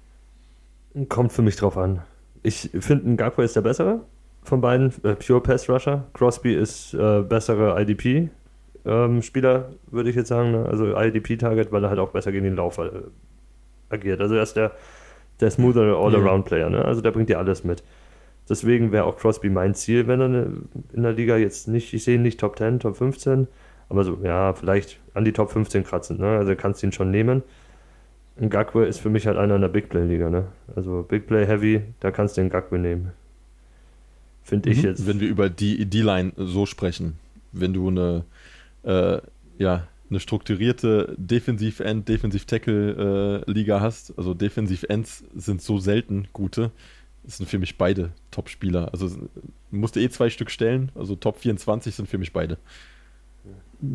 [1.09, 2.01] Kommt für mich drauf an.
[2.43, 4.01] Ich finde, Ngakwe ist der bessere
[4.43, 6.05] von beiden, äh, Pure Pass Rusher.
[6.13, 10.51] Crosby ist äh, bessere IDP-Spieler, würde ich jetzt sagen.
[10.51, 10.65] Ne?
[10.65, 12.89] Also IDP-Target, weil er halt auch besser gegen den Lauf äh,
[13.89, 14.21] agiert.
[14.21, 14.71] Also er ist der,
[15.41, 16.69] der smoother All-Around-Player.
[16.69, 16.85] Ne?
[16.85, 17.83] Also der bringt dir alles mit.
[18.47, 20.51] Deswegen wäre auch Crosby mein Ziel, wenn er ne,
[20.93, 23.47] in der Liga jetzt nicht, ich sehe ihn nicht Top 10, Top 15,
[23.89, 26.17] aber so, ja, vielleicht an die Top 15 kratzen.
[26.19, 26.37] Ne?
[26.37, 27.43] Also kannst ihn schon nehmen.
[28.39, 30.47] Ngakwe ist für mich halt einer in der Big Play Liga, ne?
[30.75, 33.11] Also Big Play Heavy, da kannst du den Ngakwe nehmen.
[34.43, 34.83] Finde ich Mhm.
[34.83, 35.07] jetzt.
[35.07, 37.17] Wenn wir über die D-Line so sprechen,
[37.53, 38.25] wenn du eine,
[38.83, 39.19] äh,
[39.57, 46.71] ja, eine strukturierte Defensiv-End, Defensiv-Tackle-Liga hast, also Defensiv-Ends sind so selten gute,
[47.23, 48.89] das sind für mich beide Top-Spieler.
[48.91, 49.09] Also
[49.71, 52.57] musste eh zwei Stück stellen, also Top 24 sind für mich beide.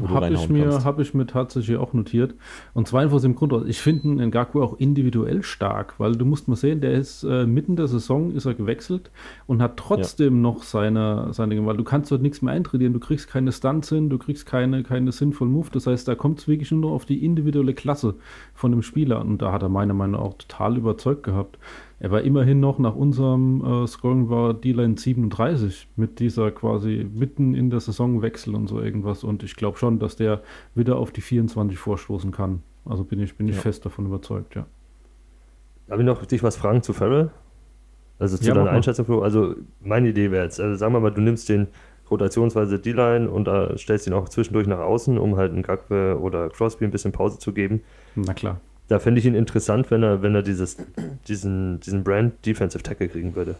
[0.08, 2.34] Habe ich, mir, hab ich mir tatsächlich auch notiert.
[2.74, 6.48] Und zwar einfach aus dem Grund, ich finde Ngaku auch individuell stark, weil du musst
[6.48, 9.10] mal sehen, der ist äh, mitten der Saison ist er gewechselt
[9.46, 13.28] und hat trotzdem noch seine, seine, weil du kannst dort nichts mehr eintrainieren, du kriegst
[13.28, 15.68] keine Stunts hin, du kriegst keine, keine sinnvollen Move.
[15.72, 18.14] Das heißt, da kommt es wirklich nur auf die individuelle Klasse
[18.54, 21.58] von dem Spieler und da hat er meiner Meinung nach auch total überzeugt gehabt.
[22.02, 27.54] Er war immerhin noch nach unserem äh, Scoring war D-Line 37 mit dieser quasi mitten
[27.54, 29.22] in der Saison Wechsel und so irgendwas.
[29.22, 30.40] Und ich glaube schon, dass der
[30.74, 32.62] wieder auf die 24 vorstoßen kann.
[32.86, 33.60] Also bin ich, bin ich Ja.
[33.60, 34.64] fest davon überzeugt, ja.
[35.88, 37.30] Darf ich noch dich was fragen zu Farrell?
[38.18, 38.70] Also zu Ja, deiner.
[38.70, 39.20] Einschätzung, Flo?
[39.20, 41.66] Also meine Idee wäre jetzt, also sagen wir mal, du nimmst den
[42.10, 46.48] rotationsweise D-Line und äh, stellst ihn auch zwischendurch nach außen, um halt einen Gakwe oder
[46.48, 47.82] Crosby ein bisschen Pause zu geben.
[48.14, 48.58] Na klar.
[48.90, 50.76] Da fände ich ihn interessant, wenn er, wenn er dieses,
[51.28, 53.54] diesen, diesen Brand Defensive Tackle kriegen würde.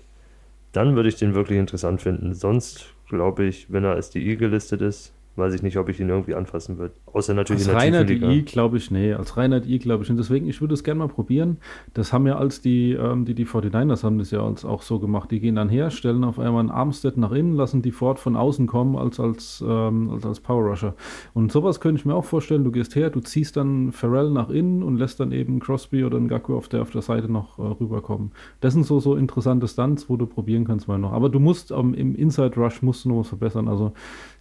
[0.73, 2.35] Dann würde ich den wirklich interessant finden.
[2.35, 6.09] Sonst glaube ich, wenn er als DI gelistet ist, weiß ich nicht, ob ich ihn
[6.09, 6.94] irgendwie anfassen würde.
[7.07, 10.11] Außer natürlich Als in der reiner DI glaube ich, nee, als reiner DI glaube ich
[10.11, 10.18] nicht.
[10.20, 11.59] Deswegen, ich würde es gerne mal probieren.
[11.94, 14.98] Das haben ja als die, ähm, die, die 49ers haben das ja als auch so
[14.98, 15.31] gemacht.
[15.31, 18.37] Die gehen dann her, stellen auf einmal einen Armstead nach innen, lassen die Ford von
[18.37, 20.94] außen kommen als, als, ähm, als, als Power Rusher.
[21.35, 22.62] Und sowas könnte ich mir auch vorstellen.
[22.62, 26.20] Du gehst her, du ziehst dann Farrell nach innen und lässt dann eben Crosby oder
[26.20, 28.33] Ngaku auf der, auf der Seite noch äh, rüberkommen.
[28.61, 31.12] Das sind so, so interessante Stunts, wo du probieren kannst mal noch.
[31.12, 33.68] Aber du musst ähm, im Inside Rush musst du noch was verbessern.
[33.68, 33.92] Also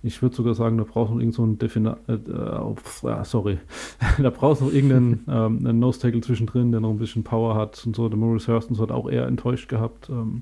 [0.03, 3.23] ich würde sogar sagen, da brauchst du noch irgend so ein Defina äh, äh, ah,
[3.25, 3.57] sorry.
[4.21, 7.81] da brauchst du noch irgendeinen ähm, Nose Tackle zwischendrin, der noch ein bisschen Power hat
[7.85, 8.09] und so.
[8.09, 10.09] Der Maurice Hurston hat auch eher enttäuscht gehabt.
[10.09, 10.41] Ähm,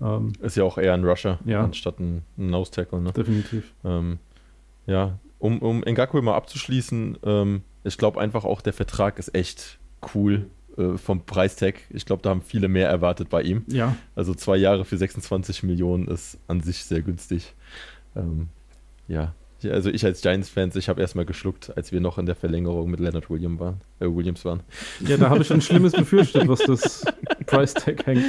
[0.00, 1.64] ähm, Ist ja auch eher ein Rusher Ja.
[1.64, 3.00] anstatt ein, ein Nose-Tackle.
[3.00, 3.12] Ne?
[3.12, 3.72] definitiv.
[3.84, 4.18] Ähm,
[4.86, 9.78] ja, um, um Ngakwe mal abzuschließen, ähm, ich glaube einfach auch, der Vertrag ist echt
[10.14, 11.74] cool äh, vom Preistag.
[11.90, 13.64] Ich glaube, da haben viele mehr erwartet bei ihm.
[13.68, 17.54] Ja, Also zwei Jahre für 26 Millionen ist an sich sehr günstig.
[18.16, 18.48] Ähm,
[19.08, 19.34] Ja,
[19.70, 23.00] also ich als Giants-Fans, ich habe erstmal geschluckt, als wir noch in der Verlängerung mit
[23.00, 24.60] Leonard William waren, äh, Williams waren.
[25.00, 27.04] ja da habe ich ein Schlimmes befürchtet, was das
[27.46, 28.24] Price Tag hängt.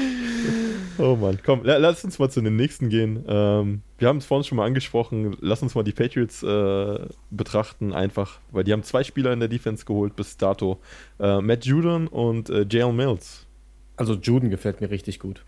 [0.97, 3.23] Oh Mann, komm, la lass uns mal zu den nächsten gehen.
[3.27, 6.99] Ähm, wir haben es vorhin schon mal angesprochen, lass uns mal die Patriots äh,
[7.31, 10.79] betrachten, einfach, weil die haben zwei Spieler in der Defense geholt bis dato.
[11.19, 13.47] Äh, Matt Judon und äh, Jalen Mills.
[13.95, 15.43] Also Juden gefällt mir richtig gut.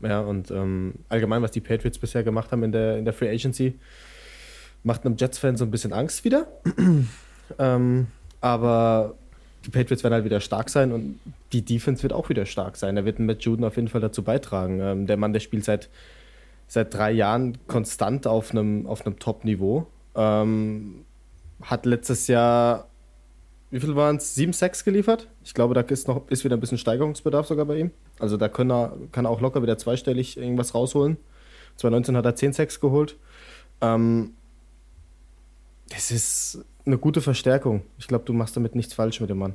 [0.00, 3.30] Ja, und ähm, allgemein, was die Patriots bisher gemacht haben in der, in der Free
[3.30, 3.74] Agency,
[4.84, 6.46] macht einem Jets-Fan so ein bisschen Angst wieder.
[7.58, 8.06] ähm,
[8.40, 9.14] aber
[9.64, 11.18] die Patriots werden halt wieder stark sein und
[11.52, 12.96] die Defense wird auch wieder stark sein.
[12.96, 14.80] Da wird ein Matt Juden auf jeden Fall dazu beitragen.
[14.80, 15.88] Ähm, der Mann, der spielt seit,
[16.68, 19.86] seit drei Jahren konstant auf einem, auf Top-Niveau.
[20.14, 21.04] Ähm,
[21.62, 22.88] hat letztes Jahr,
[23.70, 24.34] wie viel waren es?
[24.34, 25.28] 7 Sacks geliefert.
[25.42, 27.90] Ich glaube, da ist, noch, ist wieder ein bisschen Steigerungsbedarf sogar bei ihm.
[28.18, 31.16] Also da kann er, kann er auch locker wieder zweistellig irgendwas rausholen.
[31.76, 33.16] 2019 hat er 10 Sacks geholt.
[33.80, 34.34] Ähm,
[35.90, 37.82] das ist eine gute Verstärkung.
[37.98, 39.54] Ich glaube, du machst damit nichts falsch mit dem Mann.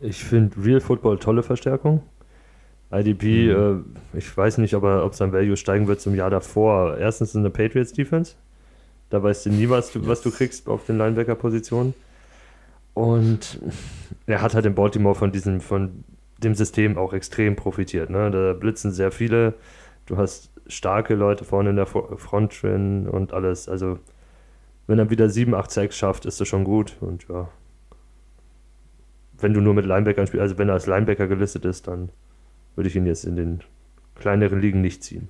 [0.00, 2.02] Ich finde Real Football tolle Verstärkung.
[2.90, 3.84] IDP, mhm.
[4.14, 6.96] äh, ich weiß nicht, ob, er, ob sein Value steigen wird zum Jahr davor.
[6.98, 8.34] Erstens in der Patriots Defense.
[9.10, 11.94] Da weißt du nie, was du, was du kriegst auf den Linebacker-Positionen.
[12.94, 13.60] Und
[14.26, 16.04] er hat halt in Baltimore von diesem, von
[16.38, 18.10] dem System auch extrem profitiert.
[18.10, 18.30] Ne?
[18.30, 19.54] Da blitzen sehr viele.
[20.06, 23.68] Du hast starke Leute vorne in der Front drin und alles.
[23.68, 23.98] Also,
[24.90, 26.96] wenn er wieder 7, 8 Sacks schafft, ist das schon gut.
[27.00, 27.48] Und ja,
[29.38, 32.10] wenn du nur mit Linebackern spielst, also wenn er als Linebacker gelistet ist, dann
[32.74, 33.60] würde ich ihn jetzt in den
[34.16, 35.28] kleineren Ligen nicht ziehen.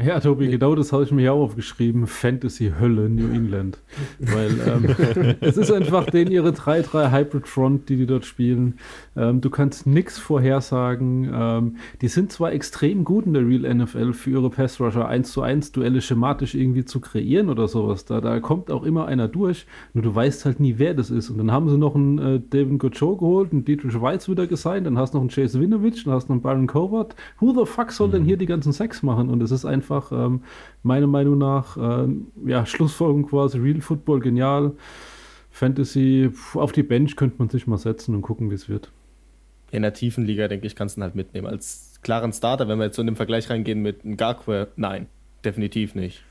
[0.00, 2.06] Ja, Tobi, genau das habe ich mir auch aufgeschrieben.
[2.06, 3.80] Fantasy-Hölle New England.
[4.20, 8.78] Weil ähm, es ist einfach denen ihre 3-3 Hybrid Front, die die dort spielen.
[9.16, 11.28] Ähm, du kannst nichts vorhersagen.
[11.34, 15.42] Ähm, die sind zwar extrem gut in der Real NFL für ihre Pass-Rusher 1 zu
[15.42, 18.04] 1 Duelle schematisch irgendwie zu kreieren oder sowas.
[18.04, 19.66] Da, da kommt auch immer einer durch.
[19.94, 21.28] Nur du weißt halt nie, wer das ist.
[21.28, 24.86] Und dann haben sie noch einen äh, Devin Gocho geholt, einen Dietrich Weiz wieder gesigned,
[24.86, 27.16] dann hast du noch einen Chase Winovich, dann hast du noch einen Byron Covert.
[27.40, 28.12] Who the fuck soll mhm.
[28.12, 29.28] denn hier die ganzen Sex machen?
[29.28, 30.42] Und es ist einfach einfach, ähm,
[30.82, 34.72] meiner Meinung nach, ähm, ja, Schlussfolgerung quasi, Real Football genial.
[35.50, 38.92] Fantasy auf die Bench könnte man sich mal setzen und gucken, wie es wird.
[39.70, 41.46] In der tiefen Liga, denke ich, kannst du ihn halt mitnehmen.
[41.46, 45.08] Als klaren Starter, wenn wir jetzt so in den Vergleich reingehen mit Ngakwe, nein,
[45.44, 46.22] definitiv nicht.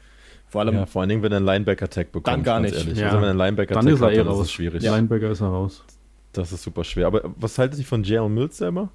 [0.48, 2.28] Vor allem, ja, vor allen Dingen, wenn er einen Linebacker-Tag bekommt.
[2.28, 2.74] Dann gar nicht.
[2.74, 3.08] Ja.
[3.08, 4.46] Also wenn er einen Linebacker-Tag dann ist er hat, eh raus.
[4.46, 4.82] ist schwierig.
[4.82, 4.96] Ja.
[4.96, 5.84] Linebacker ist er raus.
[6.32, 7.08] Das ist super schwer.
[7.08, 8.90] Aber was haltet ihr von Jaron Mills selber?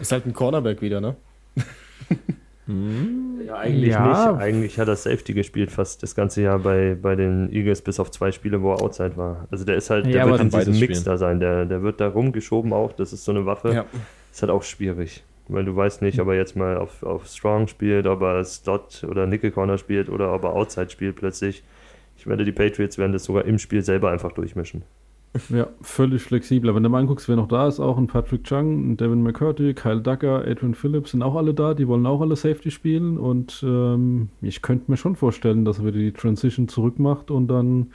[0.00, 1.16] Ist halt ein Cornerback wieder, ne?
[2.68, 3.40] Hm?
[3.46, 4.32] Ja, eigentlich ja.
[4.32, 4.42] nicht.
[4.42, 8.10] Eigentlich hat er Safety gespielt fast das ganze Jahr bei, bei den Eagles, bis auf
[8.10, 9.48] zwei Spiele, wo er Outside war.
[9.50, 11.04] Also der ist halt, der ja, wird in diesem Mix spielen.
[11.04, 11.40] da sein.
[11.40, 12.92] Der, der wird da rumgeschoben auch.
[12.92, 13.72] Das ist so eine Waffe.
[13.72, 13.86] Ja.
[14.30, 15.24] Ist halt auch schwierig.
[15.48, 19.02] Weil du weißt nicht, ob er jetzt mal auf, auf Strong spielt, ob er Slot
[19.08, 21.64] oder Nickel Corner spielt oder ob er Outside spielt plötzlich.
[22.18, 24.82] Ich werde die Patriots werden das sogar im Spiel selber einfach durchmischen.
[25.50, 26.74] Ja, völlig flexibler.
[26.74, 29.74] Wenn du mal anguckst, wer noch da ist, auch ein Patrick Chung, ein Devin McCurdy,
[29.74, 33.62] Kyle Ducker, Adrian Phillips sind auch alle da, die wollen auch alle Safety spielen und
[33.62, 37.92] ähm, ich könnte mir schon vorstellen, dass er wieder die Transition zurückmacht und dann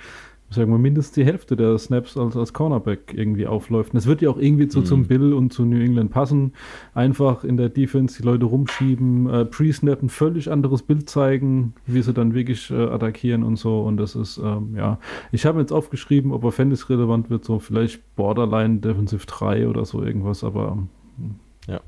[0.54, 3.94] sagen wir, mindestens die Hälfte der Snaps als, als Cornerback irgendwie aufläuft.
[3.94, 4.86] Und das wird ja auch irgendwie so mhm.
[4.86, 6.54] zum Bill und zu New England passen.
[6.94, 12.02] Einfach in der Defense die Leute rumschieben, äh, Pre-Snap ein völlig anderes Bild zeigen, wie
[12.02, 13.82] sie dann wirklich äh, attackieren und so.
[13.82, 15.00] Und das ist, ähm, ja,
[15.32, 19.86] ich habe jetzt aufgeschrieben, ob er Fantasy relevant wird, so vielleicht Borderline Defensive 3 oder
[19.86, 20.78] so irgendwas, aber.
[21.18, 21.36] Hm.
[21.68, 21.82] Ja.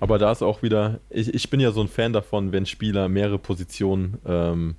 [0.00, 3.08] Aber da ist auch wieder, ich, ich bin ja so ein Fan davon, wenn Spieler
[3.08, 4.76] mehrere Positionen ähm,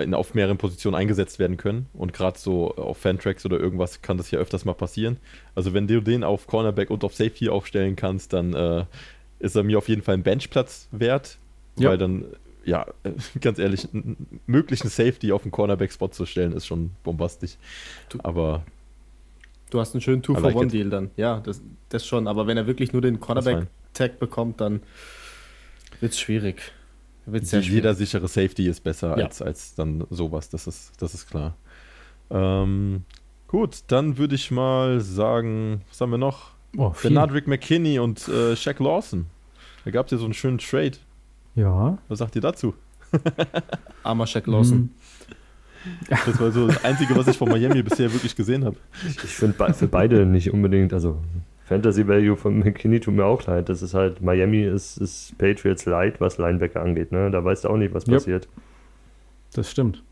[0.00, 1.86] in, auf mehreren Positionen eingesetzt werden können.
[1.92, 5.18] Und gerade so auf Fantracks oder irgendwas kann das ja öfters mal passieren.
[5.54, 8.84] Also wenn du den auf Cornerback und auf Safety aufstellen kannst, dann äh,
[9.38, 11.38] ist er mir auf jeden Fall ein Benchplatz wert.
[11.76, 11.90] Ja.
[11.90, 12.24] Weil dann,
[12.64, 12.86] ja,
[13.40, 17.56] ganz ehrlich, einen möglichen Safety auf den Cornerback-Spot zu stellen, ist schon bombastisch.
[18.08, 18.64] Du, Aber.
[19.70, 21.10] Du hast einen schönen Two-for-One-Deal dann.
[21.16, 22.28] Ja, das, das schon.
[22.28, 24.82] Aber wenn er wirklich nur den Cornerback-Tag bekommt, dann
[26.00, 26.72] wird es schwierig.
[27.26, 29.24] Jeder sichere Safety ist besser ja.
[29.26, 31.56] als, als dann sowas, das ist, das ist klar.
[32.30, 33.04] Ähm,
[33.46, 36.52] gut, dann würde ich mal sagen, was haben wir noch?
[36.76, 39.26] Oh, Benadrick McKinney und äh, Shaq Lawson.
[39.84, 40.92] Da gab es ja so einen schönen Trade.
[41.54, 41.98] Ja.
[42.08, 42.74] Was sagt ihr dazu?
[44.02, 44.78] Armer Shaq Lawson.
[44.78, 44.90] Mhm.
[46.08, 48.76] Das war so das Einzige, was ich von Miami bisher wirklich gesehen habe.
[49.06, 51.20] Ich finde für beide nicht unbedingt, also
[51.64, 53.68] Fantasy Value von McKinney tut mir auch leid.
[53.68, 57.12] Das ist halt, Miami ist, ist Patriots Light, was Linebacker angeht.
[57.12, 57.30] Ne?
[57.30, 58.48] Da weißt du auch nicht, was passiert.
[59.54, 60.02] Das stimmt.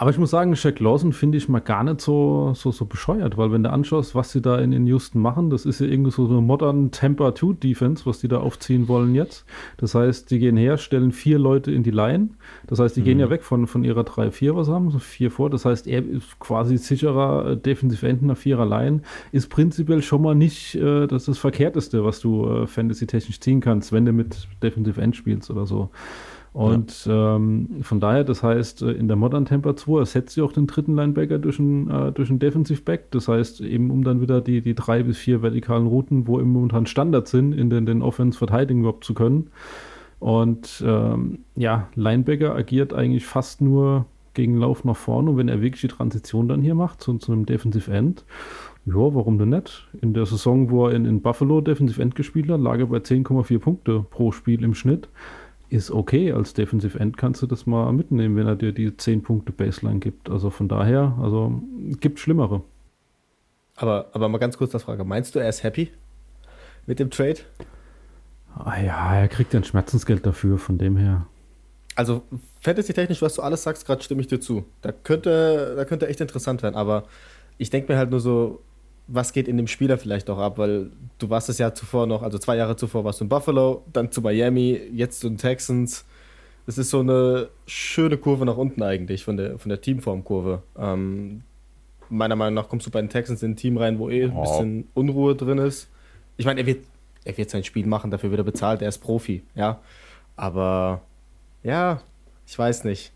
[0.00, 3.36] Aber ich muss sagen, Shaq Lawson finde ich mal gar nicht so, so, so bescheuert,
[3.36, 6.10] weil wenn du anschaust, was sie da in, in Houston machen, das ist ja irgendwie
[6.10, 9.44] so eine modern Temper 2 Defense, was die da aufziehen wollen jetzt.
[9.76, 12.30] Das heißt, die gehen her, stellen vier Leute in die Line.
[12.66, 13.04] Das heißt, die mhm.
[13.04, 15.50] gehen ja weg von, von ihrer 3-4, was haben, so 4 vor.
[15.50, 19.02] Das heißt, er ist quasi sicherer äh, Defensive End nach vierer Line.
[19.32, 23.92] Ist prinzipiell schon mal nicht äh, das, das Verkehrteste, was du äh, fantasy-technisch ziehen kannst,
[23.92, 25.90] wenn du mit Defensive End spielst oder so.
[26.52, 27.36] Und ja.
[27.36, 30.66] ähm, von daher, das heißt, äh, in der Modern Temper 2 ersetzt sie auch den
[30.66, 33.10] dritten Linebacker durch einen, äh, durch einen Defensive Back.
[33.12, 36.52] Das heißt, eben um dann wieder die, die drei bis vier vertikalen Routen, wo im
[36.52, 39.50] momentan Standard sind, in den, den Offense verteidigen überhaupt zu können.
[40.18, 45.30] Und ähm, ja, Linebacker agiert eigentlich fast nur gegen Lauf nach vorne.
[45.30, 48.24] Und wenn er wirklich die Transition dann hier macht zu, zu einem Defensive End,
[48.86, 49.88] ja, warum denn nicht?
[50.00, 52.98] In der Saison, wo er in, in Buffalo Defensive End gespielt hat, lag er bei
[52.98, 55.08] 10,4 Punkte pro Spiel im Schnitt
[55.70, 56.32] ist okay.
[56.32, 60.00] Als Defensive End kannst du das mal mitnehmen, wenn er dir die 10 Punkte Baseline
[60.00, 60.28] gibt.
[60.28, 61.60] Also von daher, also
[62.00, 62.62] gibt Schlimmere.
[63.76, 65.90] Aber, aber mal ganz kurz das Frage: Meinst du, er ist happy
[66.86, 67.40] mit dem Trade?
[68.54, 71.26] Ah ja, er kriegt ja ein Schmerzensgeld dafür, von dem her.
[71.94, 72.22] Also,
[72.60, 74.64] fantasy-technisch, was du alles sagst, gerade stimme ich dir zu.
[74.82, 77.04] Da könnte, da könnte echt interessant werden, aber
[77.58, 78.60] ich denke mir halt nur so,
[79.12, 82.22] was geht in dem Spieler vielleicht auch ab, weil du warst es ja zuvor noch,
[82.22, 86.04] also zwei Jahre zuvor warst du in Buffalo, dann zu Miami, jetzt zu den Texans.
[86.66, 90.62] Es ist so eine schöne Kurve nach unten eigentlich von der, von der Teamformkurve.
[90.78, 91.42] Ähm,
[92.08, 94.40] meiner Meinung nach kommst du bei den Texans in ein Team rein, wo eh ein
[94.40, 95.88] bisschen Unruhe drin ist.
[96.36, 96.84] Ich meine, er wird,
[97.24, 99.80] er wird sein Spiel machen, dafür wird er bezahlt, er ist Profi, ja.
[100.36, 101.02] Aber
[101.62, 102.00] ja,
[102.46, 103.12] ich weiß nicht.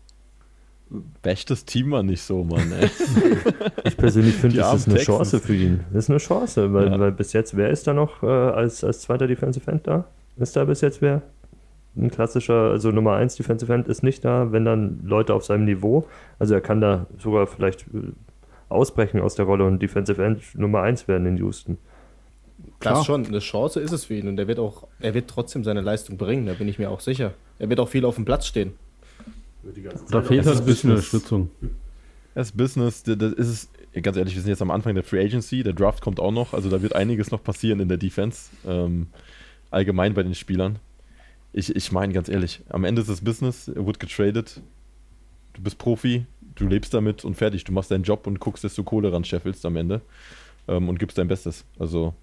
[1.21, 2.71] Das Team mal nicht so, Mann.
[2.71, 2.89] Ey.
[3.85, 5.17] Ich persönlich finde, das ist eine Texans.
[5.31, 5.79] Chance für ihn.
[5.91, 6.99] Das ist eine Chance, weil, Ja.
[6.99, 10.05] weil bis jetzt, wer ist da noch äh, als, als zweiter Defensive End da?
[10.37, 11.21] Ist da bis jetzt wer?
[11.97, 15.65] Ein klassischer, also Nummer 1 Defensive End ist nicht da, wenn dann Leute auf seinem
[15.65, 16.05] Niveau.
[16.39, 18.11] Also er kann da sogar vielleicht äh,
[18.69, 21.77] ausbrechen aus der Rolle und Defensive End Nummer 1 werden in Houston.
[22.79, 22.95] Klar.
[22.95, 25.63] Das schon, eine Chance ist es für ihn und er wird auch, er wird trotzdem
[25.63, 27.31] seine Leistung bringen, da bin ich mir auch sicher.
[27.59, 28.73] Er wird auch viel auf dem Platz stehen.
[30.09, 31.13] Da fehlt Das halt ist ein bisschen Business.
[31.13, 31.49] Unterstützung.
[32.33, 35.23] Das Business, das das ist es, ganz ehrlich, wir sind jetzt am Anfang der Free
[35.23, 38.49] Agency, der Draft kommt auch noch, also da wird einiges noch passieren in der Defense,
[38.67, 39.07] ähm,
[39.71, 40.79] allgemein bei den Spielern.
[41.53, 44.61] Ich, ich meine, ganz ehrlich, am Ende ist es Business, er wird getradet,
[45.53, 46.25] du bist Profi,
[46.55, 49.23] du lebst damit und fertig, du machst deinen Job und guckst, dass du Kohle ran
[49.23, 50.01] scheffelst am Ende
[50.67, 51.63] ähm, und gibst dein Bestes.
[51.79, 52.13] Also,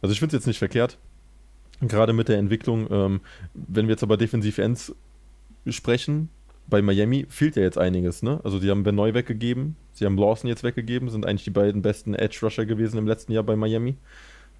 [0.00, 0.96] also ich finde es jetzt nicht verkehrt,
[1.82, 3.20] gerade mit der Entwicklung, ähm,
[3.52, 4.94] wenn wir jetzt aber defensiv Ends
[5.68, 6.30] sprechen,
[6.70, 8.40] bei Miami fehlt ja jetzt einiges, ne?
[8.44, 11.82] Also die haben Ben Neu weggegeben, sie haben Lawson jetzt weggegeben, sind eigentlich die beiden
[11.82, 13.96] besten Edge-Rusher gewesen im letzten Jahr bei Miami.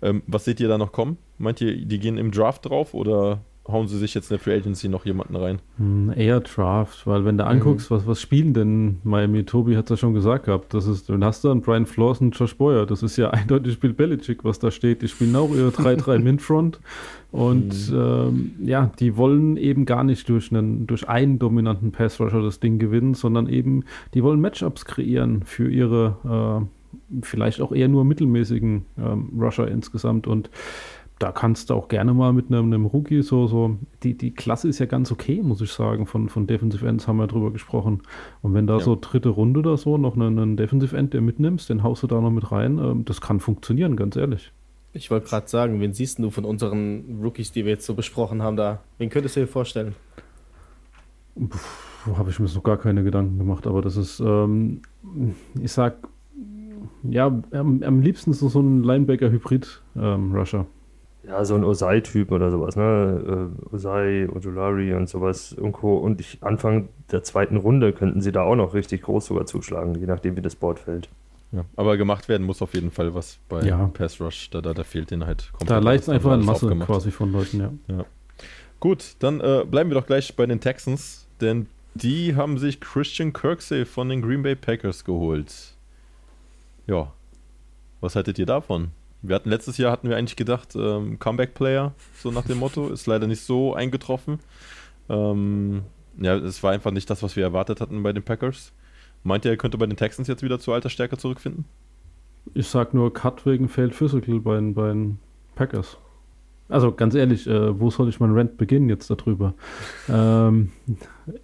[0.02, 1.18] Ähm, was seht ihr da noch kommen?
[1.38, 4.56] Meint ihr, die gehen im Draft drauf oder hauen sie sich jetzt in der Free
[4.56, 5.60] Agency noch jemanden rein?
[5.76, 9.90] Hm, Eher Draft, weil wenn du anguckst, was, was spielen denn Miami, Tobi hat es
[9.90, 12.86] ja schon gesagt gehabt, das ist, dann hast du einen Brian Flores und Josh Boyer,
[12.86, 16.80] das ist ja eindeutig Bill Belichick, was da steht, die spielen auch ihre 3-3 Min-Front
[17.30, 22.60] und ähm, ja, die wollen eben gar nicht durch einen, durch einen dominanten Pass-Rusher das
[22.60, 26.66] Ding gewinnen, sondern eben, die wollen Matchups kreieren für ihre äh,
[27.22, 30.26] vielleicht auch eher nur mittelmäßigen ähm, Rusher insgesamt.
[30.26, 30.50] Und
[31.20, 34.68] da kannst du auch gerne mal mit einem, einem Rookie so, so, die, die Klasse
[34.68, 38.00] ist ja ganz okay, muss ich sagen, von, von Defensive Ends haben wir drüber gesprochen.
[38.40, 38.80] Und wenn da Ja.
[38.80, 42.06] so dritte Runde oder so noch einen, einen Defensive End, der mitnimmst, den haust du
[42.06, 44.50] da noch mit rein, ähm, das kann funktionieren, ganz ehrlich.
[44.94, 48.42] Ich wollte gerade sagen, wen siehst du von unseren Rookies, die wir jetzt so besprochen
[48.42, 48.80] haben, da?
[48.96, 49.94] Wen könntest du dir vorstellen?
[52.16, 54.80] Habe ich mir so gar keine Gedanken gemacht, aber das ist, ähm,
[55.60, 55.96] ich sag,
[57.02, 60.66] ja, am, am liebsten so, so ein Linebacker-Hybrid-Rusher.
[61.22, 63.50] Ja, so ein Osai-Typ oder sowas, ne?
[63.72, 65.96] Äh, Osai, Ojulari und sowas und Co.
[65.96, 69.94] Und ich, Anfang der zweiten Runde könnten sie da auch noch richtig groß sogar zuschlagen,
[69.96, 71.08] je nachdem, wie das Board fällt.
[71.52, 73.90] Ja, aber gemacht werden muss auf jeden Fall was bei Ja.
[73.92, 75.70] Pass Rush, da, da, da fehlt denen halt komplett.
[75.70, 76.88] da leicht einfach alles Masse aufgemacht.
[76.88, 78.04] quasi von Leuten, ja.
[78.78, 83.32] Gut, dann äh, bleiben wir doch gleich bei den Texans, denn die haben sich Christian
[83.32, 85.74] Kirksey von den Green Bay Packers geholt.
[86.86, 87.12] Ja,
[88.00, 88.92] was haltet ihr davon?
[89.22, 92.88] Wir hatten letztes Jahr hatten wir eigentlich gedacht, ähm, Comeback Player, so nach dem Motto,
[92.88, 94.38] ist leider nicht so eingetroffen.
[95.08, 95.82] Ähm,
[96.18, 98.72] ja, es war einfach nicht das, was wir erwartet hatten bei den Packers.
[99.22, 101.66] Meint ihr, er könnte bei den Texans jetzt wieder zur alter Stärke zurückfinden?
[102.54, 105.18] Ich sag nur Cut wegen Failed Physical bei, bei den
[105.54, 105.98] Packers.
[106.70, 109.54] Also ganz ehrlich, äh, wo soll ich meinen Rant beginnen jetzt darüber?
[110.08, 110.70] ähm,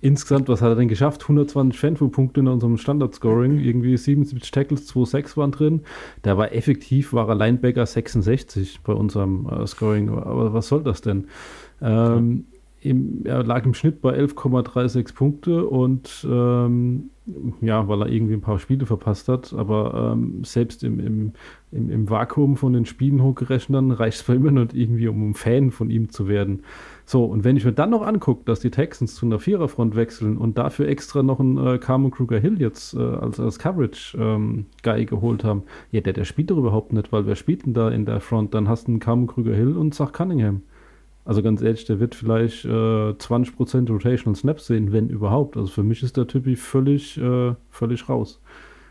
[0.01, 1.23] insgesamt, was hat er denn geschafft?
[1.23, 5.83] 120 Fanfu-Punkte in unserem Standard-Scoring, irgendwie 77 Tackles, 2,6 waren drin.
[6.25, 10.09] Der war effektiv, war er Linebacker 66 bei unserem äh, Scoring.
[10.09, 11.27] Aber was soll das denn?
[11.83, 12.47] Ähm,
[12.89, 17.11] im, er lag im Schnitt bei 11,36 Punkte und ähm,
[17.61, 21.33] ja, weil er irgendwie ein paar Spiele verpasst hat, aber ähm, selbst im, im,
[21.73, 25.73] im, im Vakuum von den Spielen hochgerechnet reicht es immer noch irgendwie, um ein Fan
[25.73, 26.63] von ihm zu werden.
[27.05, 30.37] So, und wenn ich mir dann noch angucke, dass die Texans zu einer Viererfront wechseln
[30.39, 35.43] und dafür extra noch einen äh, Carmen Kruger Hill jetzt äh, als, als Coverage-Guy geholt
[35.43, 38.21] haben, ja, der, der spielt doch überhaupt nicht, weil wer spielt denn da in der
[38.21, 38.55] Front?
[38.55, 40.63] Dann hast du einen Carmen Kruger Hill und Zach Cunningham.
[41.27, 45.57] Also ganz ehrlich, der wird vielleicht äh, 20% Rotational Snaps sehen, wenn überhaupt.
[45.57, 48.41] Also für mich ist der Typi völlig, äh, völlig raus.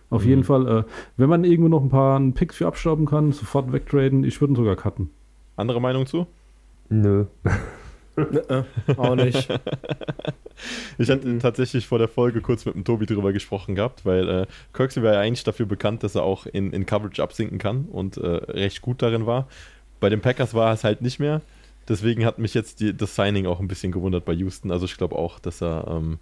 [0.09, 0.29] Auf Mhm.
[0.29, 0.83] jeden Fall, äh,
[1.17, 4.23] wenn man irgendwo noch ein paar Picks für abstauben kann, sofort wegtraden.
[4.23, 5.09] Ich würde ihn sogar cutten.
[5.55, 6.27] Andere Meinung zu?
[6.89, 7.25] Nö.
[8.17, 8.63] Äh,
[8.97, 9.49] auch nicht.
[10.97, 14.45] Ich hatte tatsächlich vor der Folge kurz mit dem Tobi drüber gesprochen gehabt, weil äh,
[14.71, 18.15] Kirksey war ja eigentlich dafür bekannt, dass er auch in, in Coverage absinken kann und
[18.15, 19.47] äh, recht gut darin war.
[19.99, 21.41] Bei den Packers war es halt nicht mehr.
[21.87, 24.71] Deswegen hat mich jetzt die, das Signing auch ein bisschen gewundert bei Houston.
[24.71, 26.19] Also ich glaube auch, dass er ähm,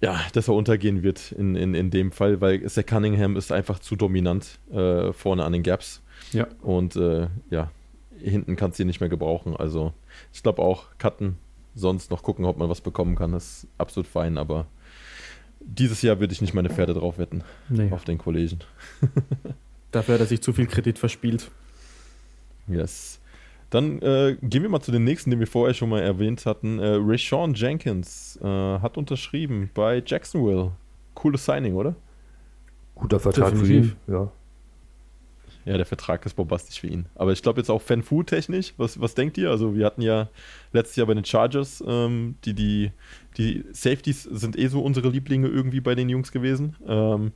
[0.00, 3.78] ja, dass er untergehen wird in, in, in dem Fall, weil Zach Cunningham ist einfach
[3.78, 6.02] zu dominant äh, vorne an den Gaps.
[6.32, 6.46] Ja.
[6.62, 7.70] Und äh, ja,
[8.20, 9.56] hinten kannst du ihn nicht mehr gebrauchen.
[9.56, 9.92] Also
[10.32, 11.38] ich glaube auch, cutten,
[11.74, 14.66] sonst noch gucken, ob man was bekommen kann, ist absolut fein, aber
[15.60, 17.90] dieses Jahr würde ich nicht meine Pferde drauf wetten Nee.
[17.90, 18.58] auf den Kollegen.
[19.90, 21.50] Dafür hat er sich zu viel Kredit verspielt.
[22.68, 23.20] Yes.
[23.74, 26.78] Dann äh, gehen wir mal zu den nächsten, den wir vorher schon mal erwähnt hatten.
[26.78, 30.70] Äh, Rashawn Jenkins äh, hat unterschrieben bei Jacksonville.
[31.14, 31.96] Cooles Signing, oder?
[32.94, 33.96] Guter Vertrag Definitiv.
[34.06, 34.14] für ihn.
[34.14, 34.32] Ja.
[35.64, 37.06] Ja, der Vertrag ist bombastisch für ihn.
[37.16, 39.50] Aber ich glaube jetzt auch Fan-Food-technisch, was, was denkt ihr?
[39.50, 40.28] Also wir hatten ja
[40.72, 42.92] letztes Jahr bei den Chargers, ähm, die, die,
[43.38, 46.76] die Safeties sind eh so unsere Lieblinge irgendwie bei den Jungs gewesen.
[46.86, 47.32] Ähm,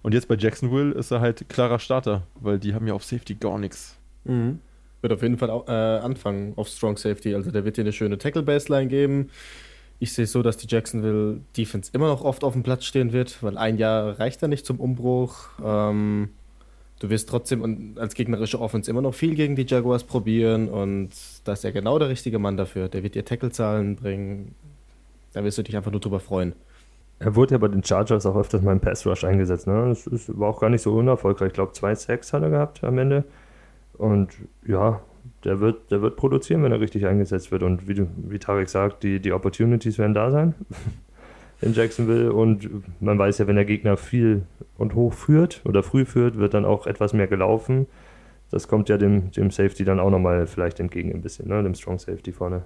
[0.00, 3.34] und jetzt bei Jacksonville ist er halt klarer Starter, weil die haben ja auf Safety
[3.34, 3.98] gar nichts.
[4.24, 4.60] Mhm.
[5.02, 7.34] Wird auf jeden Fall auch, äh, anfangen auf Strong Safety.
[7.34, 9.30] Also der wird dir eine schöne Tackle-Baseline geben.
[9.98, 13.42] Ich sehe so, dass die Jacksonville Defense immer noch oft auf dem Platz stehen wird,
[13.42, 15.50] weil ein Jahr reicht da nicht zum Umbruch.
[15.64, 16.30] Ähm,
[17.00, 21.10] du wirst trotzdem als gegnerische Offense immer noch viel gegen die Jaguars probieren und
[21.44, 22.88] da ist er genau der richtige Mann dafür.
[22.88, 24.54] Der wird dir Tackle-Zahlen bringen.
[25.32, 26.54] Da wirst du dich einfach nur drüber freuen.
[27.18, 29.66] Er wurde ja bei den Chargers auch öfters mal im Pass Rush eingesetzt.
[29.66, 29.96] Ne?
[30.10, 31.48] Das war auch gar nicht so unerfolgreich.
[31.48, 33.24] Ich glaube, zwei Sacks hat er gehabt am Ende.
[33.98, 34.30] Und
[34.66, 35.00] ja,
[35.44, 37.62] der wird, der wird produzieren, wenn er richtig eingesetzt wird.
[37.62, 40.54] Und wie, wie Tarek sagt, die, die Opportunities werden da sein
[41.60, 42.32] in Jacksonville.
[42.32, 42.68] Und
[43.00, 44.42] man weiß ja, wenn der Gegner viel
[44.78, 47.86] und hoch führt oder früh führt, wird dann auch etwas mehr gelaufen.
[48.50, 51.62] Das kommt ja dem, dem Safety dann auch nochmal vielleicht entgegen ein bisschen, ne?
[51.62, 52.64] dem Strong Safety vorne.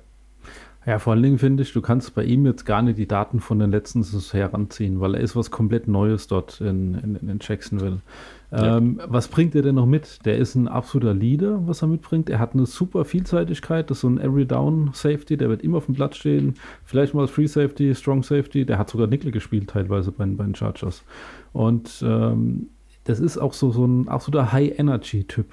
[0.85, 3.41] Ja, vor allen Dingen finde ich, du kannst bei ihm jetzt gar nicht die Daten
[3.41, 7.39] von den letzten Saisons heranziehen, weil er ist was komplett Neues dort in, in, in
[7.41, 7.99] Jacksonville.
[8.53, 8.79] Ja.
[8.79, 10.25] Ähm, was bringt er denn noch mit?
[10.25, 12.31] Der ist ein absoluter Leader, was er mitbringt.
[12.31, 15.79] Er hat eine super Vielseitigkeit, das ist so ein Every Down Safety, der wird immer
[15.79, 16.55] auf dem Platz stehen.
[16.85, 18.65] Vielleicht mal Free Safety, Strong Safety.
[18.65, 21.03] Der hat sogar Nickel gespielt teilweise bei, bei den Chargers.
[21.53, 22.69] Und ähm,
[23.05, 25.47] das ist auch so, so ein absoluter High-Energy-Typ.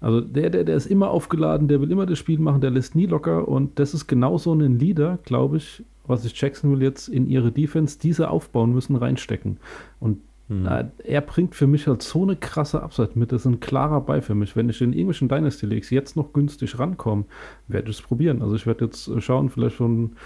[0.00, 2.94] Also der, der, der ist immer aufgeladen, der will immer das Spiel machen, der lässt
[2.94, 7.08] nie locker und das ist genau so ein Leader, glaube ich, was sich Jacksonville jetzt
[7.08, 9.58] in ihre Defense, diese aufbauen müssen, reinstecken.
[9.98, 10.66] Und Hm.
[11.04, 14.22] er bringt für mich halt so eine krasse Upside mit, das ist ein klarer Bei
[14.22, 14.56] für mich.
[14.56, 17.24] Wenn ich in irgendwelchen Dynasty Leagues jetzt noch günstig rankomme,
[17.66, 18.40] werde ich es probieren.
[18.40, 20.16] Also ich werde jetzt äh, schauen, vielleicht schon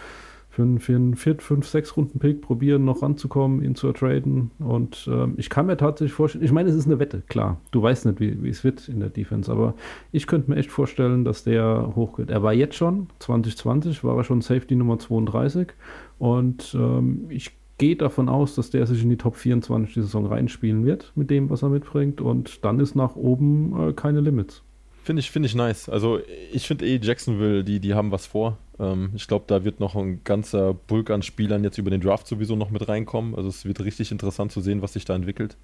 [0.52, 4.50] für einen, für einen 4, 5, 6 Runden Pick probieren, noch ranzukommen, ihn zu ertraden.
[4.58, 7.58] Und ähm, ich kann mir tatsächlich vorstellen, ich meine, es ist eine Wette, klar.
[7.70, 9.74] Du weißt nicht, wie, wie es wird in der Defense, aber
[10.12, 12.28] ich könnte mir echt vorstellen, dass der hochgeht.
[12.28, 15.68] Er war jetzt schon, 2020, war er schon Safety Nummer 32
[16.18, 20.24] und ähm, ich gehe davon aus, dass der sich in die Top 24 die Saison
[20.26, 24.62] reinspielen wird mit dem, was er mitbringt und dann ist nach oben äh, keine Limits.
[25.02, 25.88] Finde ich, finde ich nice.
[25.88, 26.20] Also
[26.52, 28.56] ich finde eh Jacksonville, die, die haben was vor.
[28.78, 32.28] Ähm, ich glaube, da wird noch ein ganzer Bulk an Spielern jetzt über den Draft
[32.28, 33.34] sowieso noch mit reinkommen.
[33.34, 35.56] Also es wird richtig interessant zu sehen, was sich da entwickelt.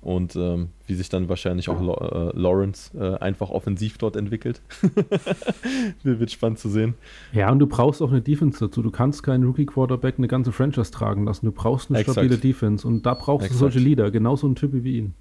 [0.00, 4.62] Und ähm, wie sich dann wahrscheinlich auch äh, Lawrence äh, einfach offensiv dort entwickelt.
[6.02, 6.94] wird, wird spannend zu sehen.
[7.32, 8.82] Ja, und du brauchst auch eine Defense dazu.
[8.82, 11.46] Du kannst keinen Rookie-Quarterback eine ganze Franchise tragen lassen.
[11.46, 12.14] Du brauchst eine Exakt.
[12.14, 13.54] stabile Defense und da brauchst Exakt.
[13.54, 15.14] du solche Leader, genauso ein Typ wie ihn.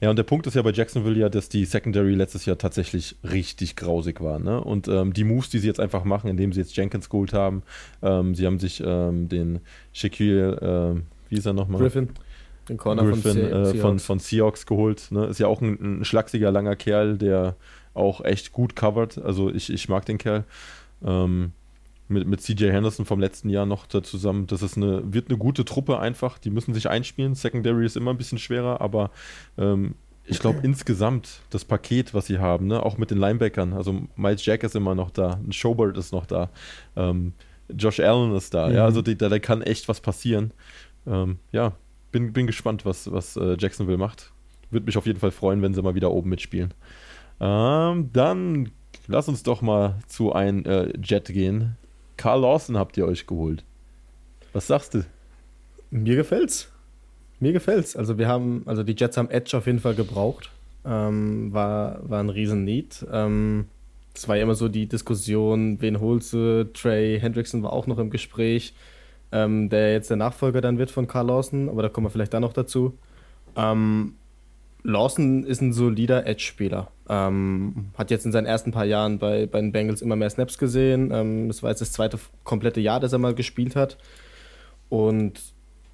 [0.00, 3.16] Ja, und der Punkt ist ja bei Jacksonville ja, dass die Secondary letztes Jahr tatsächlich
[3.22, 4.38] richtig grausig war.
[4.38, 4.60] Ne?
[4.60, 7.62] Und ähm, die Moves, die sie jetzt einfach machen, indem sie jetzt Jenkins geholt haben,
[8.02, 9.60] ähm, sie haben sich ähm, den
[9.92, 11.80] Shaquille, ähm, wie ist er nochmal?
[11.80, 12.08] Griffin,
[12.68, 14.04] den Corner Griffin von, äh, Se von, Seahawks.
[14.04, 15.08] von Seahawks geholt.
[15.10, 15.26] Ne?
[15.26, 17.56] Ist ja auch ein, ein schlachsiger, langer Kerl, der
[17.94, 19.18] auch echt gut covert.
[19.18, 20.44] Also ich, ich mag den Kerl.
[21.04, 21.52] Ähm,
[22.08, 24.46] mit, mit CJ Henderson vom letzten Jahr noch da zusammen.
[24.46, 26.38] Das ist eine, wird eine gute Truppe einfach.
[26.38, 27.34] Die müssen sich einspielen.
[27.34, 29.10] Secondary ist immer ein bisschen schwerer, aber
[29.58, 29.94] ähm,
[30.28, 32.82] ich glaube insgesamt das Paket, was sie haben, ne?
[32.82, 36.26] auch mit den Linebackern, also Miles Jack ist immer noch da, ein Showbird ist noch
[36.26, 36.50] da,
[36.96, 37.32] ähm,
[37.68, 40.52] Josh Allen ist da, ja, also die, da, da kann echt was passieren.
[41.06, 41.72] Ähm, ja,
[42.16, 44.32] bin, bin gespannt, was, was äh, Jacksonville macht.
[44.70, 46.72] Würde mich auf jeden Fall freuen, wenn sie mal wieder oben mitspielen.
[47.40, 48.70] Ähm, dann
[49.06, 51.76] lass uns doch mal zu ein äh, Jet gehen.
[52.16, 53.64] Carl Lawson habt ihr euch geholt.
[54.54, 55.04] Was sagst du?
[55.90, 56.72] Mir gefällt's.
[57.38, 57.94] Mir gefällt's.
[57.94, 60.50] Also wir haben, also die Jets haben Edge auf jeden Fall gebraucht.
[60.86, 63.06] Ähm, war, war ein riesen Need.
[63.12, 63.66] Ähm,
[64.14, 66.72] es war ja immer so die Diskussion, wen holst du?
[66.72, 68.72] Trey Hendrickson war auch noch im Gespräch,
[69.32, 72.34] ähm, der jetzt der Nachfolger dann wird von Carl Lawson, aber da kommen wir vielleicht
[72.34, 72.98] dann noch dazu.
[73.56, 74.14] Ähm,
[74.82, 76.88] Lawson ist ein solider Edge-Spieler.
[77.08, 80.58] Ähm, hat jetzt in seinen ersten paar Jahren bei, bei den Bengals immer mehr Snaps
[80.58, 81.10] gesehen.
[81.12, 83.98] Ähm, das war jetzt das zweite komplette Jahr, das er mal gespielt hat.
[84.88, 85.40] Und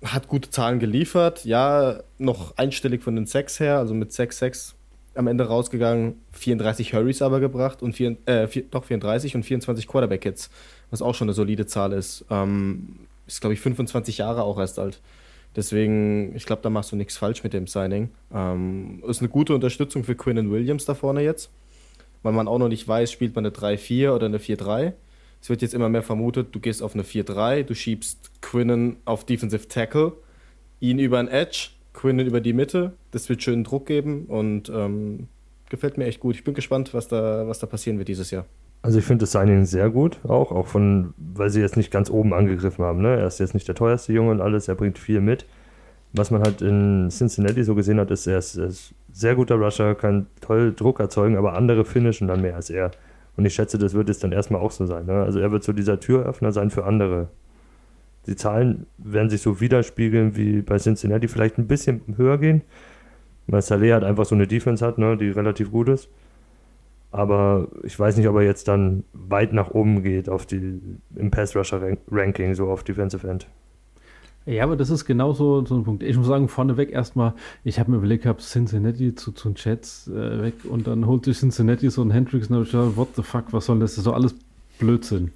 [0.04, 1.44] hat gute Zahlen geliefert.
[1.44, 4.74] Ja, noch einstellig von den Sacks her, also mit 6-6
[5.14, 6.20] am Ende rausgegangen.
[6.32, 10.50] 34 Hurries aber gebracht und vier, äh, vier, doch 34 und 24 Quarterback-Hits,
[10.90, 12.24] was auch schon eine solide Zahl ist.
[12.30, 15.00] Ähm, ist, glaube ich, 25 Jahre auch erst alt.
[15.54, 18.10] Deswegen, ich glaube, da machst du nichts falsch mit dem Signing.
[18.32, 21.50] Ähm, ist eine gute Unterstützung für Quinn Williams da vorne jetzt,
[22.22, 24.94] weil man auch noch nicht weiß, spielt man eine 3-4 oder eine 4-3.
[25.42, 29.26] Es wird jetzt immer mehr vermutet, du gehst auf eine 4-3, du schiebst Quinnen auf
[29.26, 30.12] Defensive Tackle,
[30.80, 32.92] ihn über ein Edge Quinn über die Mitte.
[33.10, 35.28] Das wird schön Druck geben und ähm,
[35.68, 36.36] gefällt mir echt gut.
[36.36, 38.46] Ich bin gespannt, was da, was da passieren wird dieses Jahr.
[38.82, 42.10] Also ich finde das Signing sehr gut, auch, auch von, weil sie jetzt nicht ganz
[42.10, 43.00] oben angegriffen haben.
[43.00, 43.16] Ne?
[43.16, 45.46] Er ist jetzt nicht der teuerste Junge und alles, er bringt viel mit.
[46.12, 49.54] Was man halt in Cincinnati so gesehen hat, ist, er ist, er ist sehr guter
[49.54, 52.90] Rusher, kann toll Druck erzeugen, aber andere finishen dann mehr als er.
[53.36, 55.06] Und ich schätze, das wird es dann erstmal auch so sein.
[55.06, 55.22] Ne?
[55.22, 57.28] Also er wird so dieser Türöffner sein für andere.
[58.26, 62.62] Die Zahlen werden sich so widerspiegeln wie bei Cincinnati, vielleicht ein bisschen höher gehen,
[63.46, 66.08] weil Saleh halt einfach so eine Defense hat, ne, die relativ gut ist.
[67.12, 70.80] Aber ich weiß nicht, ob er jetzt dann weit nach oben geht auf die,
[71.14, 73.46] im Pass-Rusher-Ranking, so auf Defensive End.
[74.46, 76.02] Ja, aber das ist genau so, ein Punkt.
[76.02, 80.42] Ich muss sagen, vorneweg erstmal, ich habe mir überlegt gehabt, Cincinnati zu, den Jets äh,
[80.42, 83.22] weg und dann holt sich Cincinnati so ein Hendricks und habe ich gedacht, what the
[83.22, 83.92] fuck, was soll das?
[83.92, 84.34] Das ist so alles
[84.82, 85.30] Blödsinn.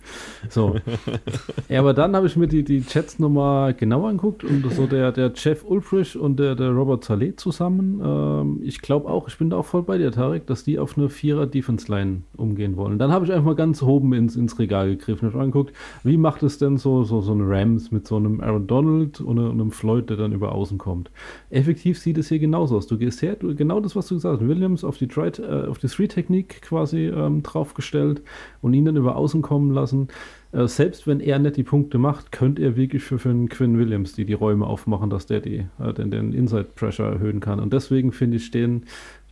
[0.50, 0.74] So.
[1.68, 5.12] ja, aber dann habe ich mir die, die Chats nochmal genauer angeguckt und so der,
[5.12, 8.00] der Jeff Ulfrich und der, der Robert Saleh zusammen.
[8.04, 10.98] Ähm, ich glaube auch, ich bin da auch voll bei dir, Tarek, dass die auf
[10.98, 12.98] eine Vierer Defense Line umgehen wollen.
[12.98, 15.72] Dann habe ich einfach mal ganz oben ins, ins Regal gegriffen und angeguckt,
[16.02, 19.38] wie macht es denn so, so, so ein Rams mit so einem Aaron Donald und
[19.38, 21.12] einem Floyd, der dann über außen kommt.
[21.50, 22.88] Effektiv sieht es hier genauso aus.
[22.88, 25.78] Du gehst her, du, genau das, was du gesagt hast, Williams auf die, äh, auf
[25.78, 28.22] die Three-Technik quasi ähm, draufgestellt
[28.60, 30.08] und ihn dann über außen außen kommen lassen.
[30.52, 33.78] Äh, selbst wenn er nicht die Punkte macht, könnte er wirklich für, für einen Quinn
[33.78, 37.60] Williams die die Räume aufmachen, dass der die, äh, den, den Inside Pressure erhöhen kann.
[37.60, 38.84] Und deswegen finde ich den,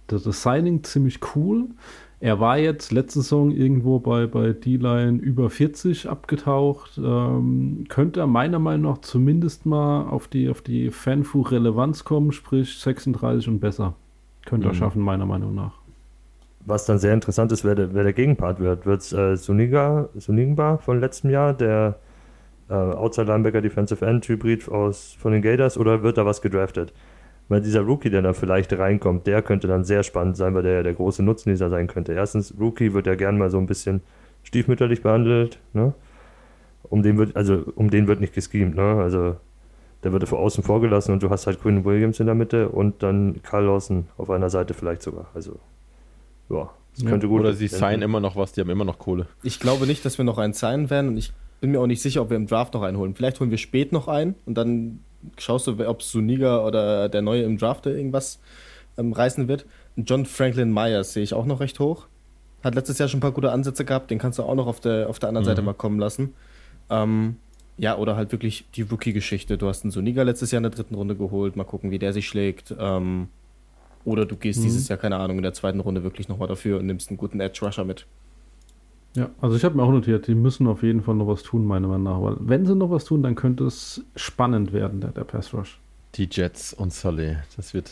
[0.06, 1.68] das, das Signing ziemlich cool.
[2.20, 6.98] Er war jetzt letzte Saison irgendwo bei, bei D-Line über 40 abgetaucht.
[6.98, 12.78] Ähm, könnte er meiner Meinung nach zumindest mal auf die, auf die Fanfu-Relevanz kommen, sprich
[12.78, 13.94] 36 und besser.
[14.46, 14.72] Könnte mhm.
[14.72, 15.83] er schaffen, meiner Meinung nach
[16.66, 18.86] was dann sehr interessant ist, wer der, wer der Gegenpart wird.
[18.86, 20.08] Wird es äh, Suniga,
[20.80, 21.96] von letztem Jahr, der
[22.68, 26.92] äh, Outside Linebacker Defensive End Hybrid von den Gators, oder wird da was gedraftet?
[27.48, 30.72] Weil dieser Rookie, der da vielleicht reinkommt, der könnte dann sehr spannend sein, weil der
[30.76, 32.14] ja der große Nutznießer sein könnte.
[32.14, 34.00] Erstens, Rookie wird ja gern mal so ein bisschen
[34.42, 35.92] stiefmütterlich behandelt, ne?
[36.84, 38.96] Um den wird, also um den wird nicht geschemt, ne?
[38.96, 39.36] Also
[40.02, 43.02] der wird vor außen vorgelassen und du hast halt Quinn Williams in der Mitte und
[43.02, 45.26] dann Carl Lawson auf einer Seite vielleicht sogar.
[45.34, 45.58] Also
[46.50, 47.30] ja, das könnte ja.
[47.30, 49.26] gut Oder sie signen immer noch was, die haben immer noch Kohle.
[49.42, 52.02] Ich glaube nicht, dass wir noch einen signen werden und ich bin mir auch nicht
[52.02, 53.14] sicher, ob wir im Draft noch einen holen.
[53.14, 55.00] Vielleicht holen wir spät noch einen und dann
[55.38, 58.38] schaust du, ob Suniga oder der Neue im Draft irgendwas
[58.98, 59.66] ähm, reißen wird.
[59.96, 62.06] John Franklin Myers sehe ich auch noch recht hoch.
[62.62, 64.80] Hat letztes Jahr schon ein paar gute Ansätze gehabt, den kannst du auch noch auf
[64.80, 65.48] der, auf der anderen mhm.
[65.48, 66.34] Seite mal kommen lassen.
[66.90, 67.36] Ähm,
[67.76, 69.58] ja, oder halt wirklich die Rookie-Geschichte.
[69.58, 72.12] Du hast einen Suniga letztes Jahr in der dritten Runde geholt, mal gucken, wie der
[72.12, 72.74] sich schlägt.
[72.78, 73.28] Ähm,
[74.04, 74.64] oder du gehst mhm.
[74.64, 77.40] dieses Jahr, keine Ahnung, in der zweiten Runde wirklich nochmal dafür und nimmst einen guten
[77.40, 78.06] Edge Rusher mit.
[79.16, 81.64] Ja, also ich habe mir auch notiert, die müssen auf jeden Fall noch was tun,
[81.64, 82.20] meiner Meinung nach.
[82.20, 85.78] Weil wenn sie noch was tun, dann könnte es spannend werden, der, der Pass Rush.
[86.16, 87.90] Die Jets und Sully, das wird.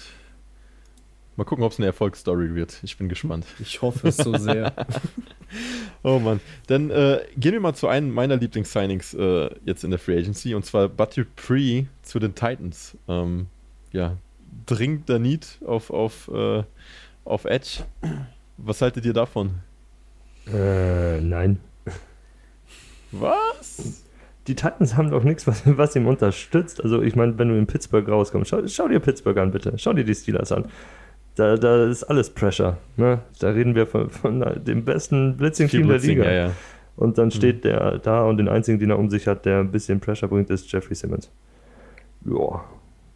[1.36, 2.78] Mal gucken, ob es eine Erfolgsstory wird.
[2.82, 3.46] Ich bin gespannt.
[3.58, 4.74] Ich hoffe es so sehr.
[6.02, 6.40] oh Mann.
[6.66, 10.54] Dann äh, gehen wir mal zu einem meiner Lieblings-Signings äh, jetzt in der Free Agency
[10.54, 12.98] und zwar Batu Pre zu den Titans.
[13.08, 13.46] Ähm,
[13.92, 14.18] ja,
[14.66, 16.62] dringender Need auf, auf, äh,
[17.24, 17.84] auf Edge.
[18.56, 19.60] Was haltet ihr davon?
[20.52, 21.60] Äh, nein.
[23.12, 24.04] Was?
[24.46, 26.82] Die Titans haben doch nichts, was, was ihm unterstützt.
[26.82, 29.74] Also, ich meine, wenn du in Pittsburgh rauskommst, schau, schau, dir Pittsburgh an, bitte.
[29.76, 30.66] Schau dir die Steelers an.
[31.36, 32.76] Da, da ist alles Pressure.
[32.96, 33.20] Ne?
[33.38, 36.24] Da reden wir von, von dem besten Blitzing-Team der Liga.
[36.24, 36.52] Ja, ja.
[36.96, 37.62] Und dann steht mhm.
[37.62, 40.50] der da und den einzigen, den er um sich hat, der ein bisschen Pressure bringt,
[40.50, 41.30] ist Jeffrey Simmons.
[42.26, 42.64] Ja,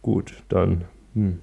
[0.01, 0.85] gut, dann
[1.17, 1.39] hm.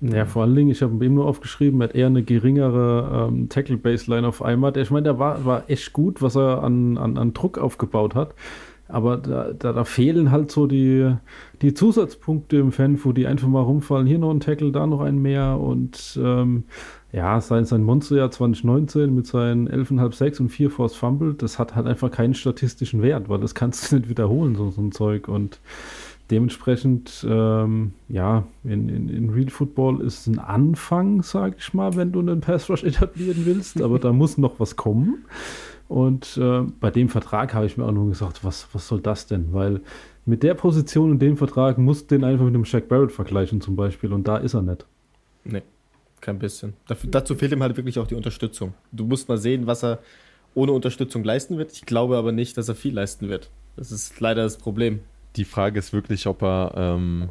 [0.00, 3.48] Ja, vor allen Dingen, ich habe ihm nur aufgeschrieben, er hat eher eine geringere ähm,
[3.48, 4.76] Tackle-Baseline auf einmal.
[4.76, 8.34] Ich meine, der war, war echt gut, was er an, an, an Druck aufgebaut hat.
[8.86, 11.14] Aber da, da, da, fehlen halt so die,
[11.62, 14.06] die Zusatzpunkte im Fanfu, die einfach mal rumfallen.
[14.06, 15.58] Hier noch ein Tackle, da noch ein mehr.
[15.58, 16.64] Und ähm,
[17.10, 21.74] ja, sein, sein Monsterjahr 2019 mit seinen 11,5 6 und 4 Force Fumble, das hat
[21.74, 25.28] halt einfach keinen statistischen Wert, weil das kannst du nicht wiederholen, so, so ein Zeug.
[25.28, 25.60] Und
[26.30, 32.12] dementsprechend, ähm, ja, in, in, in, Real Football ist ein Anfang, sag ich mal, wenn
[32.12, 35.24] du einen Pass Rush etablieren willst, aber da muss noch was kommen.
[35.88, 39.26] Und äh, bei dem Vertrag habe ich mir auch nur gesagt, was, was soll das
[39.26, 39.52] denn?
[39.52, 39.80] Weil
[40.24, 43.60] mit der Position in dem Vertrag musst du den einfach mit dem Shaq Barrett vergleichen
[43.60, 44.86] zum Beispiel und da ist er nicht.
[45.44, 45.62] Nee,
[46.22, 46.72] kein bisschen.
[46.86, 48.72] Dafür, dazu fehlt ihm halt wirklich auch die Unterstützung.
[48.92, 49.98] Du musst mal sehen, was er
[50.54, 51.72] ohne Unterstützung leisten wird.
[51.72, 53.50] Ich glaube aber nicht, dass er viel leisten wird.
[53.76, 55.00] Das ist leider das Problem.
[55.36, 57.28] Die Frage ist wirklich, ob er ähm,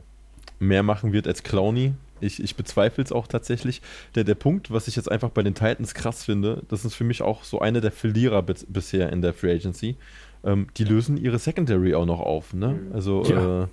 [0.59, 1.93] mehr machen wird als Clowny.
[2.21, 3.81] Ich, ich bezweifle es auch tatsächlich.
[4.15, 7.03] Der, der Punkt, was ich jetzt einfach bei den Titans krass finde, das ist für
[7.03, 9.97] mich auch so einer der Verlierer bisher in der Free Agency.
[10.43, 12.53] Ähm, die lösen ihre Secondary auch noch auf.
[12.53, 12.79] Ne?
[12.93, 13.63] Also ja.
[13.63, 13.67] äh,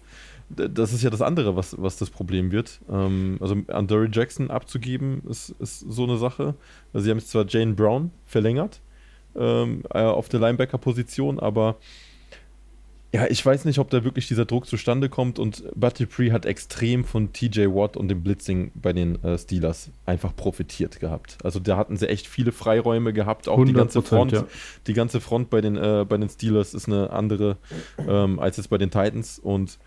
[0.51, 2.81] das ist ja das andere, was, was das Problem wird.
[2.91, 6.55] Ähm, also an Dory Jackson abzugeben, ist, ist so eine Sache.
[6.93, 8.81] Also sie haben jetzt zwar Jane Brown verlängert
[9.37, 11.77] ähm, äh, auf der Linebacker-Position, aber
[13.13, 16.47] ja, ich weiß nicht, ob da wirklich dieser Druck zustande kommt und Buddy Dupree hat
[16.47, 21.39] extrem von TJ Watt und dem Blitzing bei den äh, Steelers einfach profitiert gehabt.
[21.43, 24.33] Also da hatten sie echt viele Freiräume gehabt, auch die ganze Front.
[24.33, 24.47] Ja.
[24.87, 27.57] Die ganze Front bei den, äh, bei den Steelers ist eine andere
[28.07, 29.79] ähm, als jetzt bei den Titans und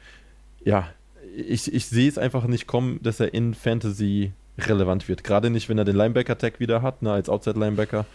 [0.65, 0.89] ja,
[1.35, 5.23] ich, ich sehe es einfach nicht kommen, dass er in Fantasy relevant wird.
[5.23, 8.05] Gerade nicht, wenn er den Linebacker-Tag wieder hat, ne, als Outside-Linebacker.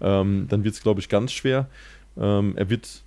[0.00, 1.68] Ähm, dann wird es, glaube ich, ganz schwer.
[2.18, 3.04] Ähm, er wird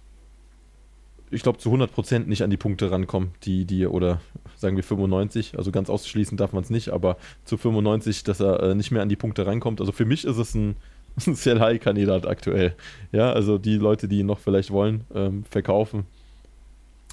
[1.31, 4.21] ich glaube, zu 100% nicht an die Punkte rankommen, die, die, oder
[4.55, 8.61] sagen wir 95, also ganz ausschließen darf man es nicht, aber zu 95, dass er
[8.63, 9.79] äh, nicht mehr an die Punkte rankommt.
[9.79, 10.75] Also für mich ist es ein,
[11.27, 12.73] ein Sell High-Kandidat aktuell.
[13.11, 16.05] Ja, also die Leute, die ihn noch vielleicht wollen, ähm, verkaufen.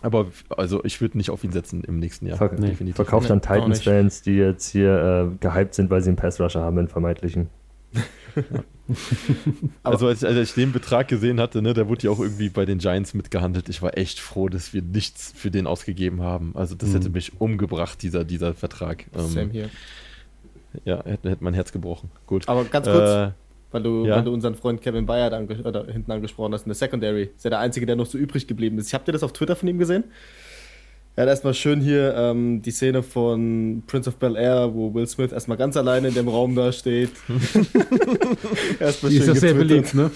[0.03, 2.37] Aber also ich würde nicht auf ihn setzen im nächsten Jahr.
[2.37, 2.75] Ver nee.
[2.93, 6.89] Verkauft an Titans-Fans, die jetzt hier äh, gehypt sind, weil sie einen Pass-Rusher haben, einen
[6.89, 7.49] vermeintlichen.
[9.83, 12.65] also als, als, ich den Betrag gesehen hatte, ne, der wurde ja auch irgendwie bei
[12.65, 13.69] den Giants mitgehandelt.
[13.69, 16.53] Ich war echt froh, dass wir nichts für den ausgegeben haben.
[16.55, 16.95] Also das mhm.
[16.95, 19.07] hätte mich umgebracht, dieser, dieser Vertrag.
[19.15, 19.71] Ähm, Same hier.
[20.85, 22.11] Ja, hätte, hätte mein Herz gebrochen.
[22.27, 22.49] Gut.
[22.49, 23.31] Aber ganz kurz, äh,
[23.71, 24.17] weil, du, ja?
[24.17, 25.55] weil du unseren Freund Kevin Bayard ange
[25.91, 27.31] hinten angesprochen hast in der Secondary.
[27.35, 28.93] Ist ja der Einzige, der noch so übrig geblieben ist.
[28.93, 30.05] Habt ihr das auf Twitter von ihm gesehen?
[31.19, 35.07] Er hat erstmal schön hier ähm, die Szene von Prince of Bel Air, wo Will
[35.07, 37.09] Smith erstmal ganz alleine in dem Raum da steht.
[38.81, 40.11] erstmal die schön ist das sehr beliebt, ne?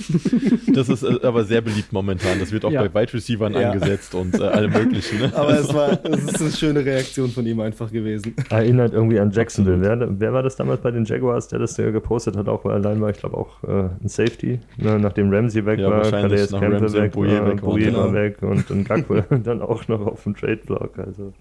[0.74, 2.38] Das ist äh, aber sehr beliebt momentan.
[2.38, 2.86] Das wird auch ja.
[2.86, 3.70] bei Wide Receivern ja.
[3.70, 5.20] angesetzt und äh, allem möglichen.
[5.20, 5.32] Ne?
[5.34, 8.34] Aber es war es ist eine schöne Reaktion von ihm einfach gewesen.
[8.51, 9.80] Erinnert irgendwie an Jacksonville.
[9.80, 12.72] Wer, wer war das damals bei den Jaguars, der das ja gepostet hat, auch weil
[12.72, 14.98] allein war, ich glaube auch äh, ein Safety, ne?
[14.98, 18.12] nachdem Ramsey weg ja, war, jetzt Campbell weg, Bouye weg, war genau.
[18.12, 20.89] weg und, und Gakwe dann auch noch auf dem Trade-Block.
[20.99, 21.07] Rock.
[21.07, 21.32] Also.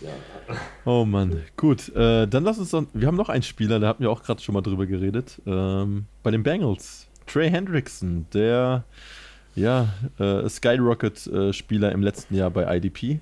[0.00, 0.10] Ja.
[0.84, 1.88] Oh Mann, gut.
[1.94, 2.88] Äh, dann lass uns dann.
[2.92, 5.40] Wir haben noch einen Spieler, da hatten wir auch gerade schon mal drüber geredet.
[5.46, 7.08] Ähm, bei den Bengals.
[7.26, 8.84] Trey Hendrickson, der
[9.54, 13.20] ja, äh, Skyrocket-Spieler im letzten Jahr bei IDP.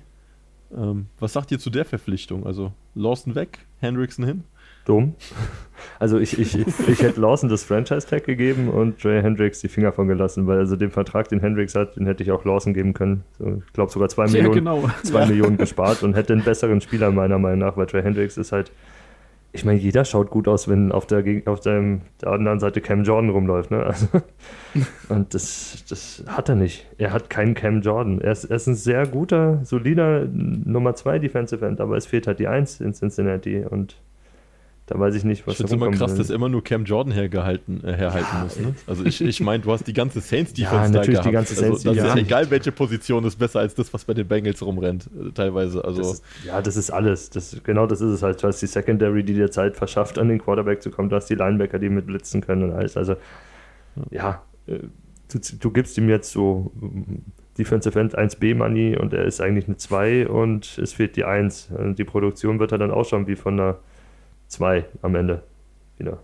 [0.75, 2.45] Ähm, was sagt ihr zu der Verpflichtung?
[2.45, 4.43] Also Lawson weg, Hendrickson hin?
[4.85, 5.15] Dumm.
[5.99, 10.07] Also ich, ich, ich hätte Lawson das Franchise-Tag gegeben und Trey Hendricks die Finger von
[10.07, 13.23] gelassen, weil also den Vertrag, den Hendricks hat, den hätte ich auch Lawson geben können.
[13.39, 14.89] Ich glaube sogar zwei, Millionen, genau.
[15.03, 15.25] zwei ja.
[15.27, 18.71] Millionen gespart und hätte einen besseren Spieler meiner Meinung nach, weil Trey Hendricks ist halt,
[19.55, 23.03] ich meine, jeder schaut gut aus, wenn auf der, auf der, der anderen Seite Cam
[23.03, 23.69] Jordan rumläuft.
[23.69, 23.83] Ne?
[23.83, 24.07] Also,
[25.09, 26.87] und das, das hat er nicht.
[26.97, 28.19] Er hat keinen Cam Jordan.
[28.19, 32.25] Er ist, er ist ein sehr guter, solider Nummer 2 Defensive End, aber es fehlt
[32.25, 33.95] halt die 1 in Cincinnati und
[34.85, 37.13] da weiß ich nicht, was Ich finde es immer krass, dass immer nur Cam Jordan
[37.13, 38.59] hergehalten, äh, herhalten ja, muss.
[38.59, 38.75] Ne?
[38.85, 41.85] Also ich, ich meine, du hast die ganze Saints-Defense ja, natürlich da die ganze Saints
[41.87, 42.13] also, das ja.
[42.13, 45.85] ist egal, welche Position ist besser als das, was bei den Bengals rumrennt, äh, teilweise.
[45.85, 47.29] Also das ist, ja, das ist alles.
[47.29, 48.43] Das, genau das ist es halt.
[48.43, 51.09] Du hast die Secondary, die dir Zeit verschafft, an den Quarterback zu kommen.
[51.09, 52.97] Du hast die Linebacker, die mit blitzen können und alles.
[52.97, 53.15] Also
[54.11, 54.79] ja, äh,
[55.31, 56.73] du, du gibst ihm jetzt so
[57.57, 61.71] Defensive End 1B Money und er ist eigentlich eine 2 und es fehlt die 1.
[61.77, 63.77] Und die Produktion wird er dann auch schon wie von einer
[64.53, 65.43] zwei am Ende
[65.97, 66.19] wieder.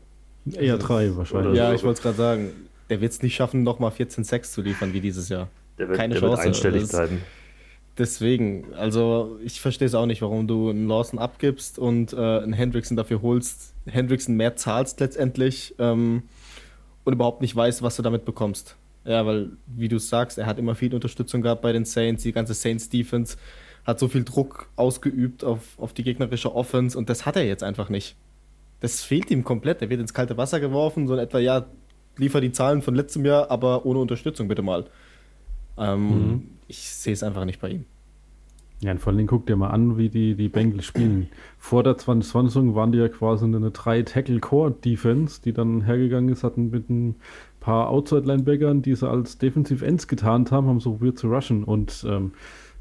[0.54, 1.58] Eher drei wahrscheinlich.
[1.58, 2.52] Ja, ich wollte es gerade sagen.
[2.90, 5.50] Der wird es nicht schaffen, nochmal 14 Sex zu liefern wie dieses Jahr.
[5.78, 6.38] Der wird, Keine der Chance.
[6.38, 7.22] Wird einstellig das, bleiben.
[7.98, 12.54] Deswegen, also ich verstehe es auch nicht, warum du einen Lawson abgibst und äh, einen
[12.54, 16.24] Hendrickson dafür holst, Hendrickson mehr zahlst letztendlich ähm,
[17.04, 18.78] und überhaupt nicht weißt, was du damit bekommst.
[19.04, 22.32] Ja, weil, wie du sagst, er hat immer viel Unterstützung gehabt bei den Saints, die
[22.32, 23.38] ganze Saints-Defense
[23.86, 27.64] hat so viel Druck ausgeübt auf, auf die gegnerische Offense und das hat er jetzt
[27.64, 28.16] einfach nicht.
[28.80, 29.82] Das fehlt ihm komplett.
[29.82, 31.66] Er wird ins kalte Wasser geworfen, so in etwa, ja,
[32.18, 34.86] liefer die Zahlen von letztem Jahr, aber ohne Unterstützung bitte mal.
[35.78, 36.48] Ähm, mhm.
[36.68, 37.86] Ich sehe es einfach nicht bei ihm.
[38.82, 41.28] Ja, und vor allem guck dir mal an, wie die, die Bengals spielen.
[41.58, 46.90] Vor der 2020 waren die ja quasi eine 3-Tackle-Core-Defense, die dann hergegangen ist, hatten mit
[46.90, 47.16] ein
[47.60, 52.32] paar Outside-Linebackern, die sie als Defensive-Ends getarnt haben, haben so probiert zu rushen und ähm,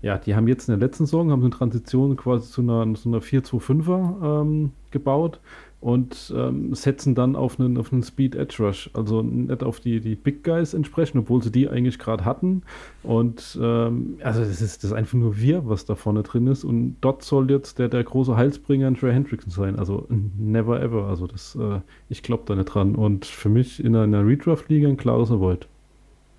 [0.00, 3.08] ja, die haben jetzt in der letzten Saison haben eine Transition quasi zu einer, zu
[3.08, 5.40] einer 4-2-5er ähm, gebaut
[5.80, 8.90] und ähm, setzen dann auf einen, auf einen Speed Edge Rush.
[8.94, 12.62] Also nicht auf die, die Big Guys entsprechen, obwohl sie die eigentlich gerade hatten.
[13.04, 16.64] Und ähm, also das ist, das ist einfach nur wir, was da vorne drin ist.
[16.64, 19.78] Und dort soll jetzt der, der große Heilsbringer Trey Hendrickson sein.
[19.78, 21.06] Also never ever.
[21.06, 22.96] Also das, äh, ich glaube da nicht dran.
[22.96, 25.68] Und für mich in einer Redraft-Liga ein klares Avoid.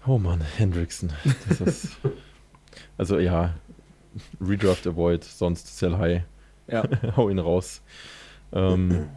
[0.06, 1.12] Oh Mann, Hendrickson.
[1.48, 1.98] Das ist.
[2.98, 3.54] Also ja,
[4.42, 6.24] Redraft Avoid, sonst Sell High.
[6.68, 6.84] Ja.
[7.18, 7.82] Hau ihn raus.
[8.52, 9.08] Ähm,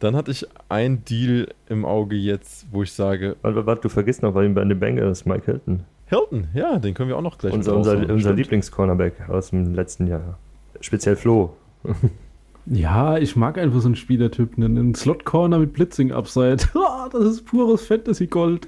[0.00, 4.22] Dann hatte ich ein Deal im Auge jetzt, wo ich sage, Warte, warte, du vergisst
[4.22, 5.84] noch bei, bei den Bengals Mike Hilton.
[6.06, 8.32] Hilton, ja, den können wir auch noch gleich Unser, unser, unser.
[8.34, 10.38] Lieblings-Cornerback aus dem letzten Jahr.
[10.80, 11.56] Speziell Flo.
[12.66, 16.68] Ja, ich mag einfach so einen Spielertyp, einen, einen Slot-Corner mit Blitzing-Upside.
[17.12, 18.66] Das ist pures Fantasy-Gold.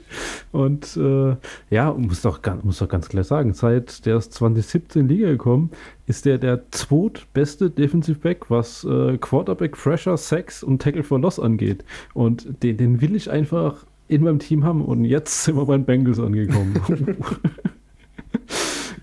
[0.52, 1.36] Und äh,
[1.70, 5.14] ja, muss doch, ganz, muss doch ganz klar sagen, seit der ist 2017 in die
[5.14, 5.70] Liga gekommen,
[6.06, 11.40] ist der der zweitbeste Defensive Back, was äh, Quarterback, Fresher, Sacks und Tackle for Loss
[11.40, 11.82] angeht.
[12.12, 14.84] Und den, den will ich einfach in meinem Team haben.
[14.84, 16.78] Und jetzt sind wir bei den Bengals angekommen.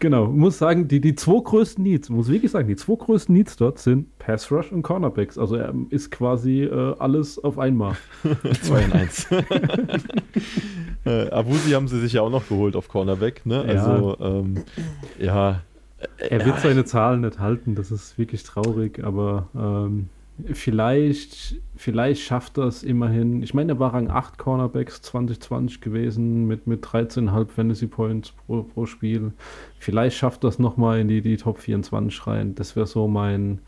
[0.03, 3.55] Genau, muss sagen, die, die zwei größten Needs, muss wirklich sagen, die zwei größten Needs
[3.55, 5.37] dort sind Pass Rush und Cornerbacks.
[5.37, 7.95] Also er ist quasi äh, alles auf einmal.
[8.63, 9.27] 2 in 1.
[11.05, 13.63] äh, Abusi haben sie sich ja auch noch geholt auf Cornerback, ne?
[13.65, 13.81] Ja.
[13.81, 14.65] Also, ähm,
[15.19, 15.61] ja.
[16.17, 20.09] Er wird seine Zahlen nicht halten, das ist wirklich traurig, aber ähm,
[20.51, 23.43] vielleicht, vielleicht schafft er es immerhin.
[23.43, 28.63] Ich meine, er war Rang 8 Cornerbacks 2020 gewesen mit, mit 13,5 Fantasy Points pro,
[28.63, 29.31] pro Spiel.
[29.79, 32.55] Vielleicht schafft er es nochmal in die, die Top 24 rein.
[32.55, 33.59] Das wäre so mein,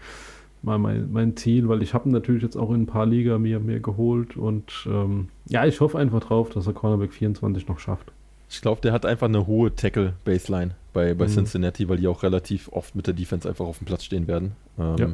[0.62, 3.38] mein, mein, mein Ziel, weil ich habe ihn natürlich jetzt auch in ein paar Liga
[3.38, 7.80] mir, mir geholt und ähm, ja, ich hoffe einfach drauf, dass er Cornerback 24 noch
[7.80, 8.12] schafft.
[8.50, 11.30] Ich glaube, der hat einfach eine hohe Tackle-Baseline bei, bei Mhm.
[11.32, 14.54] Cincinnati, weil die auch relativ oft mit der Defense einfach auf dem Platz stehen werden.
[14.80, 15.08] Ähm, Ja.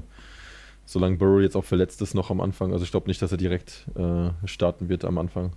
[0.91, 2.73] Solange Burrow jetzt auch verletzt ist noch am Anfang.
[2.73, 5.53] Also ich glaube nicht, dass er direkt äh, starten wird am Anfang.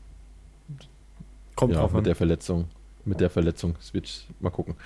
[1.56, 2.04] Kommt ja, drauf mit an.
[2.04, 2.66] der Verletzung.
[3.04, 3.74] Mit der Verletzung.
[3.90, 4.76] Wird mal gucken.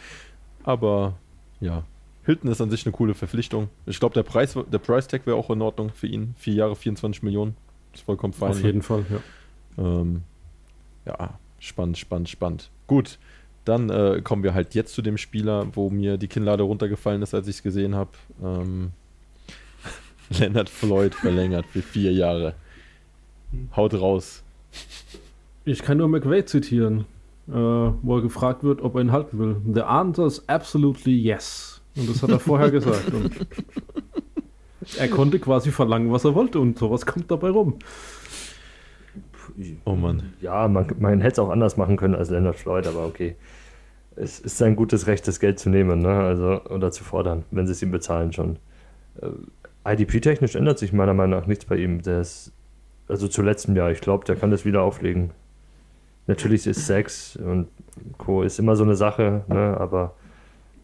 [0.63, 1.19] Aber
[1.61, 1.85] ja,
[2.25, 3.69] Hilton ist an sich eine coole Verpflichtung.
[3.85, 6.35] Ich glaube, der Preis, der Price Tag wäre auch in Ordnung für ihn.
[6.39, 7.55] Vier Jahre, 24 Millionen.
[7.93, 8.53] Ist vollkommen fein.
[8.53, 9.21] Auf jeden Fall, ja.
[9.85, 10.23] Ähm,
[11.05, 12.71] ja, spannend, spannend, spannend.
[12.87, 13.19] Gut,
[13.67, 17.35] dann äh, kommen wir halt jetzt zu dem Spieler, wo mir die Kinnlade runtergefallen ist,
[17.35, 18.13] als ich es gesehen habe.
[18.43, 18.93] Ähm,
[20.39, 22.55] Leonard Floyd verlängert für vier Jahre.
[23.75, 24.43] Haut raus.
[25.65, 27.07] Ich kann nur McVay zitieren,
[27.49, 29.57] äh, wo er gefragt wird, ob er ihn halten will.
[29.73, 31.81] The answer is absolutely yes.
[31.97, 33.13] Und das hat er vorher gesagt.
[33.13, 33.33] Und
[34.99, 37.79] er konnte quasi verlangen, was er wollte und sowas kommt dabei rum.
[39.85, 40.35] Oh Mann.
[40.41, 43.37] Ja, man, man hätte es auch anders machen können als Leonard Floyd, aber okay.
[44.15, 46.11] Es ist sein gutes Recht, das Geld zu nehmen, ne?
[46.11, 48.59] Also, oder zu fordern, wenn sie es ihm bezahlen schon.
[49.85, 52.03] IDP-technisch ändert sich meiner Meinung nach nichts bei ihm.
[52.03, 52.53] Der ist,
[53.09, 55.31] also zu letztem Jahr, ich glaube, der kann das wieder auflegen.
[56.27, 57.69] Natürlich ist Sex und
[58.19, 58.43] Co.
[58.43, 59.77] ist immer so eine Sache, ne?
[59.79, 60.15] aber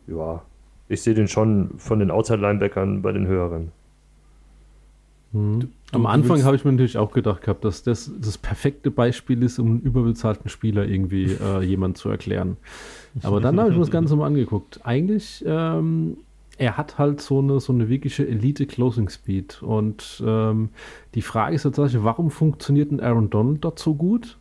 [0.06, 0.42] ja,
[0.88, 3.72] ich sehe den schon von den Outside-Linebackern bei den höheren.
[5.34, 9.42] Am du Anfang habe ich mir natürlich auch gedacht gehabt, dass das das perfekte Beispiel
[9.42, 12.56] ist, um einen überbezahlten Spieler irgendwie äh, jemand zu erklären.
[13.22, 14.80] Aber dann habe ich mir das Ganze mal angeguckt.
[14.84, 16.18] Eigentlich, ähm,
[16.58, 19.62] er hat halt so eine, so eine wirkliche Elite-Closing-Speed.
[19.62, 20.70] Und ähm,
[21.14, 24.38] die Frage ist tatsächlich, warum funktioniert ein Aaron Donald dort so gut?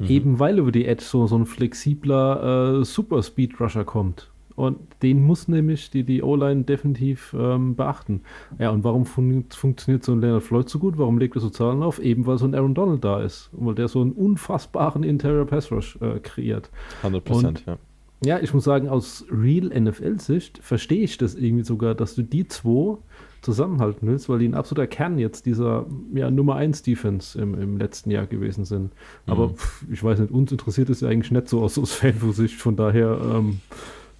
[0.00, 4.30] Eben weil über die Edge so, so ein flexibler äh, Super-Speed-Rusher kommt.
[4.54, 8.22] Und den muss nämlich die, die O-Line definitiv ähm, beachten.
[8.58, 10.98] Ja, und warum fun funktioniert so ein Leonard Floyd so gut?
[10.98, 12.00] Warum legt er so Zahlen auf?
[12.00, 13.50] Eben weil so ein Aaron Donald da ist.
[13.52, 16.70] Weil der so einen unfassbaren Interior Pass Rush äh, kreiert.
[17.02, 17.78] 100 Prozent, ja.
[18.24, 22.48] Ja, ich muss sagen, aus Real NFL-Sicht verstehe ich das irgendwie sogar, dass du die
[22.48, 22.98] zwei
[23.42, 27.76] zusammenhalten willst, weil die ein absoluter Kern jetzt dieser ja, Nummer 1 Defense im, im
[27.78, 28.90] letzten Jahr gewesen sind.
[29.26, 29.54] Aber Mhm.
[29.56, 32.74] pff, ich weiß nicht, uns interessiert es ja eigentlich nicht so aus, aus Fansicht, von
[32.74, 33.60] daher, ähm,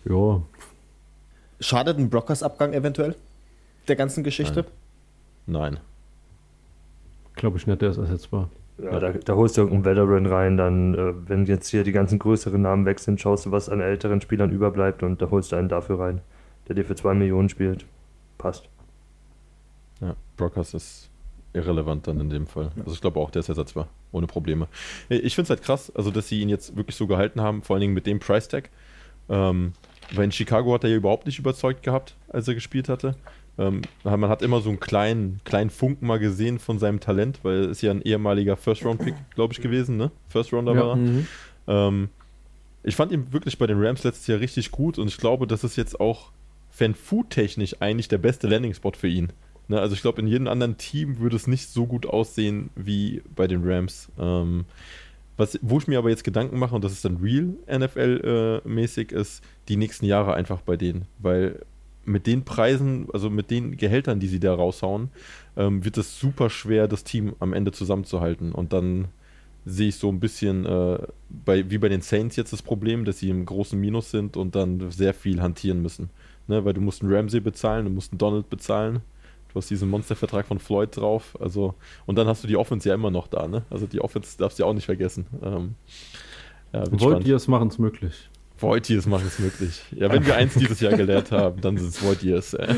[0.05, 0.41] ja,
[1.61, 3.17] Schadet ein Brockers Abgang eventuell
[3.89, 4.65] der ganzen Geschichte?
[5.47, 5.81] Nein.
[7.35, 8.49] glaube ich nicht, der ist ersetzbar.
[8.81, 12.19] Ja, da, da holst du irgendeinen Veteran rein, dann, äh, wenn jetzt hier die ganzen
[12.19, 15.57] größeren Namen weg sind, schaust du, was an älteren Spielern überbleibt und da holst du
[15.57, 16.21] einen dafür rein,
[16.69, 17.87] der dir für 2 Millionen spielt.
[18.39, 18.69] Passt.
[20.01, 21.11] Ja, Brockers ist
[21.53, 22.71] irrelevant dann in dem Fall.
[22.79, 24.69] Also ich glaube auch, der ist ersetzbar, ohne Probleme.
[25.09, 27.75] Ich finde es halt krass, also dass sie ihn jetzt wirklich so gehalten haben, vor
[27.75, 28.71] allen Dingen mit dem Price Tag.
[29.29, 29.73] Ähm,
[30.15, 33.17] weil in Chicago hat er ja überhaupt nicht überzeugt gehabt, als er gespielt hatte.
[33.59, 37.65] Ähm, man hat immer so einen kleinen, kleinen Funken mal gesehen von seinem Talent, weil
[37.65, 40.11] er ist ja ein ehemaliger First-Round-Pick, glaube ich, gewesen, ne?
[40.29, 40.87] First-Rounder Ja.
[40.87, 40.99] war
[41.67, 41.89] er.
[41.89, 42.09] Ähm,
[42.85, 45.65] ich fand ihn wirklich bei den Rams letztes Jahr richtig gut und ich glaube, das
[45.65, 46.31] ist jetzt auch
[46.71, 49.33] Fan-Food-technisch eigentlich der beste Landing-Spot für ihn.
[49.67, 53.23] Ne, also ich glaube, in jedem anderen Team würde es nicht so gut aussehen wie
[53.35, 54.09] bei den Rams.
[54.19, 54.65] Ähm,
[55.37, 59.43] was, wo ich mir aber jetzt Gedanken mache, und das ist dann real NFL-mäßig, ist
[59.69, 61.05] die nächsten Jahre einfach bei denen.
[61.19, 61.61] Weil
[62.09, 65.11] mit den Preisen, also mit den Gehältern, die sie da raushauen,
[65.57, 68.53] ähm, wird es super schwer, das Team am Ende zusammenzuhalten.
[68.53, 69.09] Und dann
[69.65, 70.99] sehe ich so ein bisschen äh,
[71.29, 74.55] bei, wie bei den Saints jetzt das Problem, dass sie im großen Minus sind und
[74.55, 76.11] dann sehr viel hantieren müssen.
[76.47, 79.01] Ne, weil du musst einen Ramsey bezahlen, du musst einen Donald bezahlen.
[79.53, 81.37] Du hast diesen Monstervertrag von Floyd drauf.
[81.41, 81.75] Also,
[82.07, 83.63] und dann hast du die Offense ja immer noch da, ne?
[83.71, 85.27] Also die Offense darfst du ja auch nicht vergessen.
[85.43, 85.75] Ähm,
[86.73, 88.31] ja, Voltiers machen es möglich.
[88.61, 89.83] Voitiers machen es möglich.
[89.95, 92.55] Ja, wenn wir eins dieses Jahr gelernt haben, dann sind es Voitiers.
[92.55, 92.75] Äh.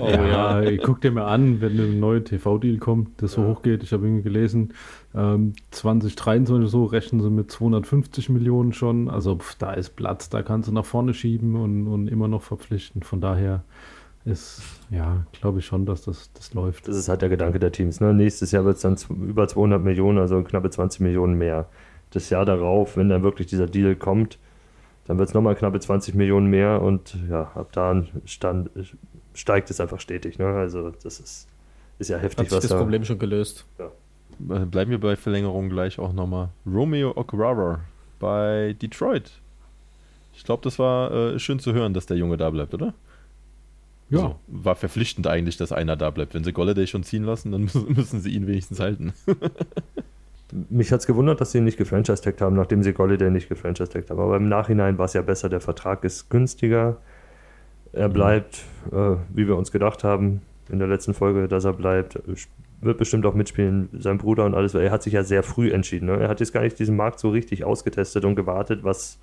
[0.00, 0.82] Oh ja, ja.
[0.82, 3.48] guck dir mal an, wenn ein neuer TV-Deal kommt, der so ja.
[3.48, 3.82] hoch geht.
[3.82, 4.74] Ich habe irgendwie gelesen,
[5.14, 9.08] ähm, 2023 so rechnen sie mit 250 Millionen schon.
[9.08, 12.42] Also pf, da ist Platz, da kannst du nach vorne schieben und, und immer noch
[12.42, 13.02] verpflichten.
[13.02, 13.62] Von daher
[14.24, 16.88] ist, ja, glaube ich schon, dass das, das läuft.
[16.88, 18.00] Das ist halt der Gedanke der Teams.
[18.00, 18.12] Ne?
[18.12, 21.68] Nächstes Jahr wird es dann über 200 Millionen, also knappe 20 Millionen mehr.
[22.10, 24.38] Das Jahr darauf, wenn dann wirklich dieser Deal kommt,
[25.10, 28.70] dann wird es nochmal knappe 20 Millionen mehr und ja, ab da stand,
[29.34, 30.38] steigt es einfach stetig.
[30.38, 30.46] Ne?
[30.46, 31.48] Also das ist,
[31.98, 32.44] ist ja heftig.
[32.44, 33.66] Hat sich das da, Problem schon gelöst.
[33.80, 33.86] Ja.
[34.54, 36.50] Äh, bleiben wir bei Verlängerung gleich auch nochmal.
[36.64, 37.80] Romeo Okwara
[38.20, 39.32] bei Detroit.
[40.32, 42.94] Ich glaube, das war äh, schön zu hören, dass der Junge da bleibt, oder?
[44.10, 44.18] Ja.
[44.18, 46.34] Also, war verpflichtend eigentlich, dass einer da bleibt.
[46.34, 49.12] Wenn sie Golladay schon ziehen lassen, dann müssen sie ihn wenigstens halten.
[50.68, 54.10] mich hat es gewundert, dass sie ihn nicht gefranchise-tagged haben, nachdem sie Golliday nicht gefranchise-tagged
[54.10, 54.20] haben.
[54.20, 56.98] Aber im Nachhinein war es ja besser, der Vertrag ist günstiger.
[57.92, 58.12] Er mhm.
[58.12, 62.20] bleibt, äh, wie wir uns gedacht haben in der letzten Folge, dass er bleibt.
[62.80, 64.74] Wird bestimmt auch mitspielen, sein Bruder und alles.
[64.74, 66.06] Er hat sich ja sehr früh entschieden.
[66.06, 66.18] Ne?
[66.18, 69.18] Er hat jetzt gar nicht diesen Markt so richtig ausgetestet und gewartet, was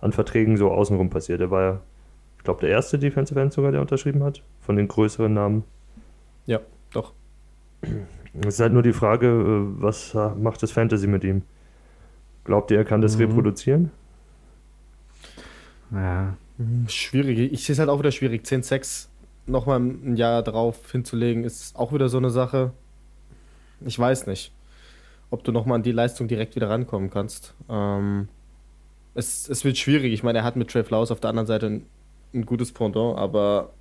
[0.00, 1.40] an Verträgen so außenrum passiert.
[1.40, 1.80] Er war ja,
[2.38, 5.64] ich glaube, der erste Defensive End sogar, der unterschrieben hat, von den größeren Namen.
[6.46, 6.60] Ja,
[6.92, 7.12] doch.
[8.40, 11.42] Es ist halt nur die Frage, äh, was macht das Fantasy mit ihm?
[12.44, 13.22] Glaubt ihr, er kann das mhm.
[13.22, 13.90] reproduzieren?
[15.90, 16.36] Ja.
[16.58, 17.52] Mhm, schwierig.
[17.52, 18.44] Ich sehe es halt auch wieder schwierig.
[18.44, 19.08] 10-6
[19.46, 22.72] nochmal ein Jahr drauf hinzulegen, ist auch wieder so eine Sache.
[23.84, 24.52] Ich weiß nicht,
[25.30, 27.54] ob du nochmal an die Leistung direkt wieder rankommen kannst.
[27.68, 28.28] Ähm,
[29.14, 30.12] es, es wird schwierig.
[30.12, 31.86] Ich meine, er hat mit Trey Flowers auf der anderen Seite ein,
[32.34, 33.72] ein gutes Pendant, aber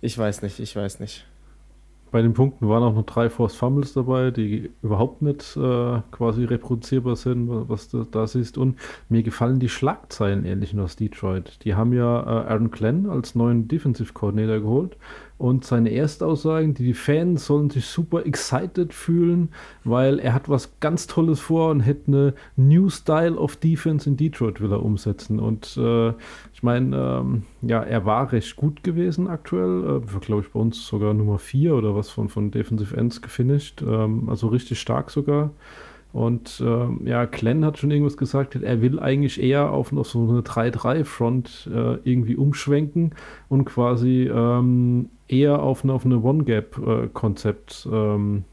[0.00, 1.26] ich weiß nicht, ich weiß nicht
[2.14, 6.44] bei den Punkten waren auch noch drei Force Fumbles dabei, die überhaupt nicht äh, quasi
[6.44, 8.56] reproduzierbar sind, was du da siehst.
[8.56, 11.58] Und mir gefallen die Schlagzeilen ähnlich aus Detroit.
[11.64, 14.96] Die haben ja äh, Aaron Glenn als neuen Defensive Coordinator geholt
[15.36, 19.48] und seine Erstaussagen, die, die Fans sollen sich super excited fühlen,
[19.82, 24.16] weil er hat was ganz Tolles vor und hätte eine New Style of Defense in
[24.16, 25.40] Detroit will er umsetzen.
[25.40, 26.12] Und äh,
[26.64, 30.02] meine, ähm, ja, er war recht gut gewesen aktuell.
[30.02, 33.82] Äh, glaube ich bei uns sogar Nummer 4 oder was von, von Defensive Ends gefinisht.
[33.82, 35.50] Ähm, also richtig stark sogar.
[36.12, 40.28] Und äh, ja, Glenn hat schon irgendwas gesagt, er will eigentlich eher auf, auf so
[40.28, 43.16] eine 3-3-Front äh, irgendwie umschwenken
[43.48, 48.44] und quasi ähm, eher auf eine, auf eine One-Gap-Konzept ähm,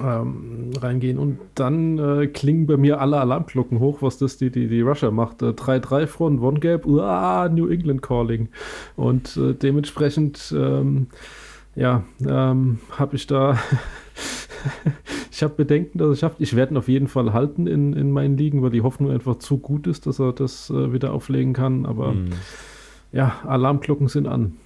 [0.00, 1.18] ähm, reingehen.
[1.18, 5.10] Und dann äh, klingen bei mir alle Alarmglocken hoch, was das die, die, die Russia
[5.10, 5.42] macht.
[5.42, 8.48] 3-3-Front, äh, One-Gap, uah, New England Calling.
[8.96, 11.08] Und äh, dementsprechend, ähm,
[11.74, 13.58] ja, ähm, habe ich da
[15.30, 16.40] ich habe Bedenken, dass er schafft.
[16.40, 19.36] Ich werde ihn auf jeden Fall halten in, in meinen Ligen, weil die Hoffnung einfach
[19.36, 21.86] zu gut ist, dass er das äh, wieder auflegen kann.
[21.86, 22.30] Aber mm.
[23.12, 24.56] ja, Alarmglocken sind an.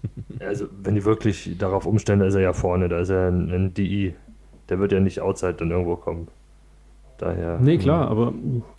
[0.40, 3.50] Also, wenn die wirklich darauf umstellen, da ist er ja vorne, da ist er ein,
[3.52, 4.14] ein DI.
[4.68, 6.26] Der wird ja nicht outside dann irgendwo kommen.
[7.18, 7.60] Daher.
[7.60, 8.34] Nee, klar, aber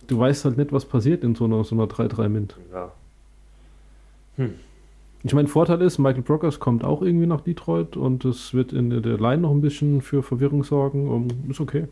[0.06, 2.56] du weißt halt nicht, was passiert in so einer, so einer 3-3-Mint.
[2.70, 2.92] Ja.
[4.36, 4.54] Hm.
[5.22, 8.90] Ich meine, Vorteil ist, Michael Brockers kommt auch irgendwie nach Detroit und es wird in
[8.90, 11.08] der Line noch ein bisschen für Verwirrung sorgen.
[11.08, 11.88] Um, ist okay.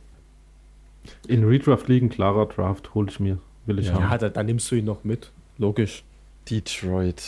[1.26, 3.38] In Redraft liegen, klarer Draft, hole ich mir.
[3.64, 4.02] Will ich ja, haben.
[4.02, 5.32] Ja, dann, dann nimmst du ihn noch mit.
[5.56, 6.04] Logisch.
[6.50, 7.22] Detroit.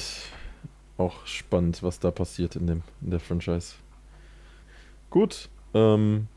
[0.97, 3.75] Auch spannend, was da passiert in, dem, in der Franchise.
[5.11, 5.49] Gut.
[5.75, 6.29] Ähm,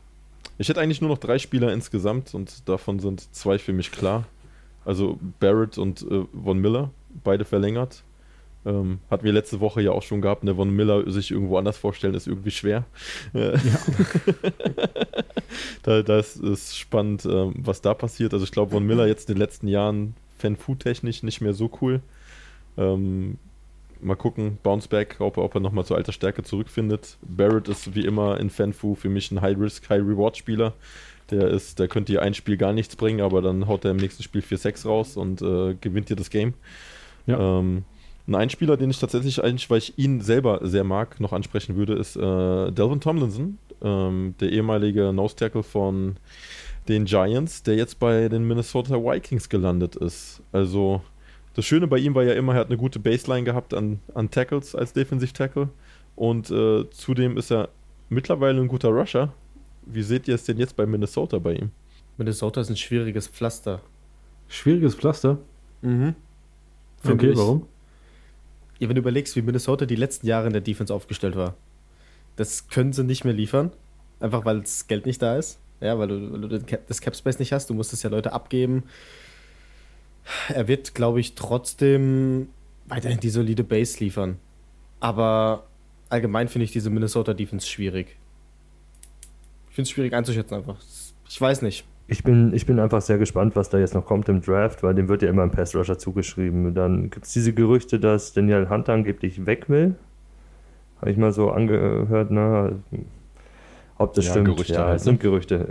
[0.58, 4.24] ich hätte eigentlich nur noch drei Spieler insgesamt und davon sind zwei für mich klar.
[4.84, 6.90] Also Barrett und äh, Von Miller,
[7.22, 8.02] beide verlängert.
[8.66, 11.78] Ähm, hatten wir letzte Woche ja auch schon gehabt, ne, Von Miller sich irgendwo anders
[11.78, 12.84] vorstellen, ist irgendwie schwer.
[13.32, 13.52] Ja.
[15.84, 18.32] da, das ist spannend, ähm, was da passiert.
[18.32, 22.00] Also ich glaube, Von Miller jetzt in den letzten Jahren Fan-Food-technisch nicht mehr so cool.
[22.76, 23.38] Ähm,
[24.00, 27.16] mal gucken, Bounceback, ob, ob er nochmal zur alter Stärke zurückfindet.
[27.22, 30.74] Barrett ist wie immer in Fanfu für mich ein High-Risk, High-Reward-Spieler.
[31.30, 33.98] Der ist, der könnte dir ein Spiel gar nichts bringen, aber dann haut er im
[33.98, 36.54] nächsten Spiel 4-6 raus und äh, gewinnt dir das Game.
[37.26, 37.58] Ja.
[37.58, 37.84] Ähm,
[38.26, 41.94] ein Einspieler, den ich tatsächlich eigentlich, weil ich ihn selber sehr mag, noch ansprechen würde,
[41.94, 46.16] ist äh, Delvin Tomlinson, ähm, der ehemalige Nose Tackle von
[46.88, 50.42] den Giants, der jetzt bei den Minnesota Vikings gelandet ist.
[50.52, 51.02] Also
[51.58, 54.30] das Schöne bei ihm war ja immer, er hat eine gute Baseline gehabt an, an
[54.30, 55.68] Tackles als Defensiv-Tackle
[56.14, 57.70] und äh, zudem ist er
[58.08, 59.32] mittlerweile ein guter Rusher.
[59.84, 61.72] Wie seht ihr es denn jetzt bei Minnesota bei ihm?
[62.16, 63.80] Minnesota ist ein schwieriges Pflaster.
[64.46, 65.38] Schwieriges Pflaster?
[65.82, 66.14] Mhm.
[67.04, 67.66] okay, warum?
[68.78, 71.56] Ja, wenn du überlegst, wie Minnesota die letzten Jahre in der Defense aufgestellt war,
[72.36, 73.72] das können sie nicht mehr liefern.
[74.20, 75.58] Einfach weil das Geld nicht da ist.
[75.80, 77.68] Ja, weil du, weil du das Cap Space nicht hast.
[77.68, 78.84] Du musst es ja Leute abgeben.
[80.48, 82.48] Er wird, glaube ich, trotzdem
[82.86, 84.38] weiterhin die solide Base liefern.
[85.00, 85.64] Aber
[86.08, 88.16] allgemein finde ich diese Minnesota Defense schwierig.
[89.70, 90.76] Ich finde es schwierig einzuschätzen einfach.
[91.28, 91.84] Ich weiß nicht.
[92.10, 94.94] Ich bin, ich bin einfach sehr gespannt, was da jetzt noch kommt im Draft, weil
[94.94, 96.74] dem wird ja immer ein Pass Rusher zugeschrieben.
[96.74, 99.94] Dann gibt es diese Gerüchte, dass Daniel Hunter angeblich weg will.
[101.00, 102.78] Habe ich mal so angehört, ne?
[103.98, 105.68] Ob das Ja, stimmt, Gerüchte ja, halt, es sind Gerüchte.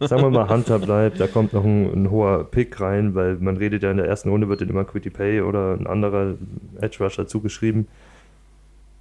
[0.00, 3.56] Sagen wir mal, Hunter bleibt, da kommt noch ein, ein hoher Pick rein, weil man
[3.56, 6.34] redet ja in der ersten Runde wird dann immer Quitty Pay oder ein anderer
[6.80, 7.88] Edge Rusher zugeschrieben.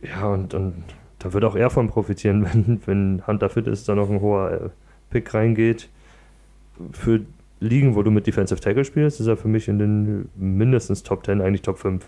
[0.02, 0.84] Ja, und, und
[1.20, 4.52] da wird auch er von profitieren, wenn, wenn Hunter fit ist, da noch ein hoher
[4.52, 4.70] äh,
[5.10, 5.90] Pick reingeht.
[6.94, 7.22] Für
[7.60, 11.26] Ligen, wo du mit Defensive Tackle spielst, ist er für mich in den mindestens Top
[11.26, 12.04] 10, eigentlich Top 5.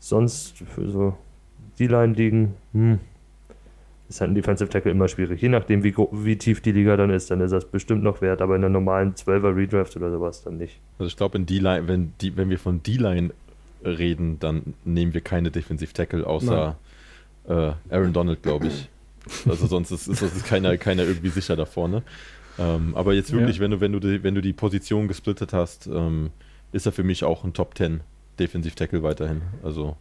[0.00, 1.16] Sonst für so
[1.78, 2.98] D-Line-Ligen, hm,
[4.08, 5.40] ist halt ein Defensive Tackle immer schwierig.
[5.42, 8.40] Je nachdem, wie, wie tief die Liga dann ist, dann ist das bestimmt noch wert,
[8.40, 10.80] aber in einer normalen 12er Redraft oder sowas dann nicht.
[10.98, 13.30] Also ich glaube, in D-Line, wenn, die, wenn wir von D-Line
[13.84, 16.76] reden, dann nehmen wir keine Defensive Tackle außer
[17.48, 18.88] äh, Aaron Donald, glaube ich.
[19.46, 22.02] Also sonst ist, ist, ist keiner, keiner irgendwie sicher da vorne.
[22.58, 23.62] Ähm, aber jetzt wirklich, Ja.
[23.62, 26.30] wenn du, wenn du die, wenn du die Position gesplittet hast, ähm,
[26.72, 28.00] ist er für mich auch ein Top 10
[28.38, 29.42] Defensive Tackle weiterhin.
[29.62, 29.96] Also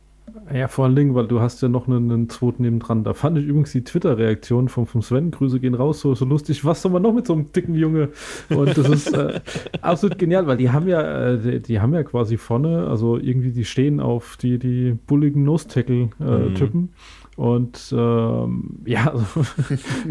[0.53, 3.03] Ja, vor allen Dingen, weil du hast ja noch einen, einen zweiten nebendran.
[3.03, 6.63] Da fand ich übrigens die Twitter-Reaktion vom, vom Sven, Grüße gehen raus, so, so lustig.
[6.65, 8.09] Was soll man noch mit so einem dicken Junge?
[8.49, 9.39] Und das ist äh,
[9.81, 13.51] absolut genial, weil die haben ja, äh, die, die haben ja quasi vorne, also irgendwie,
[13.51, 16.89] die stehen auf die, die bulligen Nose-Tackle-Typen.
[17.37, 19.45] Und ähm, ja, also,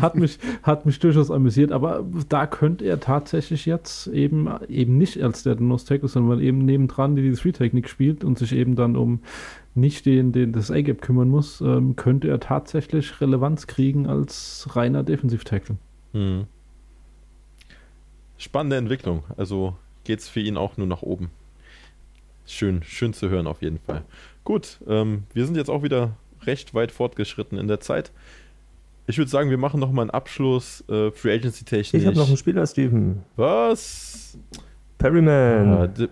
[0.01, 5.21] hat, mich, hat mich durchaus amüsiert, aber da könnte er tatsächlich jetzt eben, eben nicht
[5.21, 9.21] als der Nose-Tackle, sondern eben nebendran, die die Three-Technik spielt und sich eben dann um
[9.75, 15.03] nicht den, den das A-Gap kümmern muss, ähm, könnte er tatsächlich Relevanz kriegen als reiner
[15.03, 15.77] Defensiv-Tackle.
[16.13, 16.45] hm.
[18.39, 19.25] spannende Entwicklung.
[19.37, 21.33] Also geht es für ihn auch nur nach oben.
[22.47, 24.05] Schön, schön zu hören auf jeden Fall.
[24.45, 26.15] Gut, ähm, wir sind jetzt auch wieder
[26.47, 28.13] recht weit fortgeschritten in der Zeit.
[29.09, 32.03] Ich würde sagen, wir machen noch mal einen Abschluss äh, Free Agency technisch.
[32.03, 33.23] Ich habe noch einen Spieler, Steven.
[33.37, 34.37] Was?
[34.99, 35.93] Perryman.
[35.95, 36.09] D-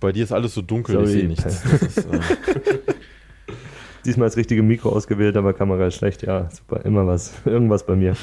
[0.00, 1.12] bei dir ist alles so dunkel, ich Sorry.
[1.12, 1.64] sehe nichts.
[1.64, 2.20] Ist, äh,
[4.04, 6.22] Diesmal das richtige Mikro ausgewählt, aber Kamera ist schlecht.
[6.22, 7.34] Ja, super, immer was.
[7.44, 8.14] Irgendwas bei mir.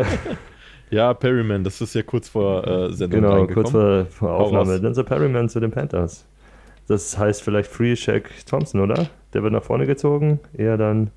[0.90, 4.80] ja, Perryman, das ist ja kurz vor äh, Sendung Genau, kurz vor, vor Aufnahme.
[4.80, 6.24] Dann so Perryman zu den Panthers.
[6.86, 9.08] Das heißt vielleicht Free Shaq Thompson, oder?
[9.32, 11.10] Der wird nach vorne gezogen, eher dann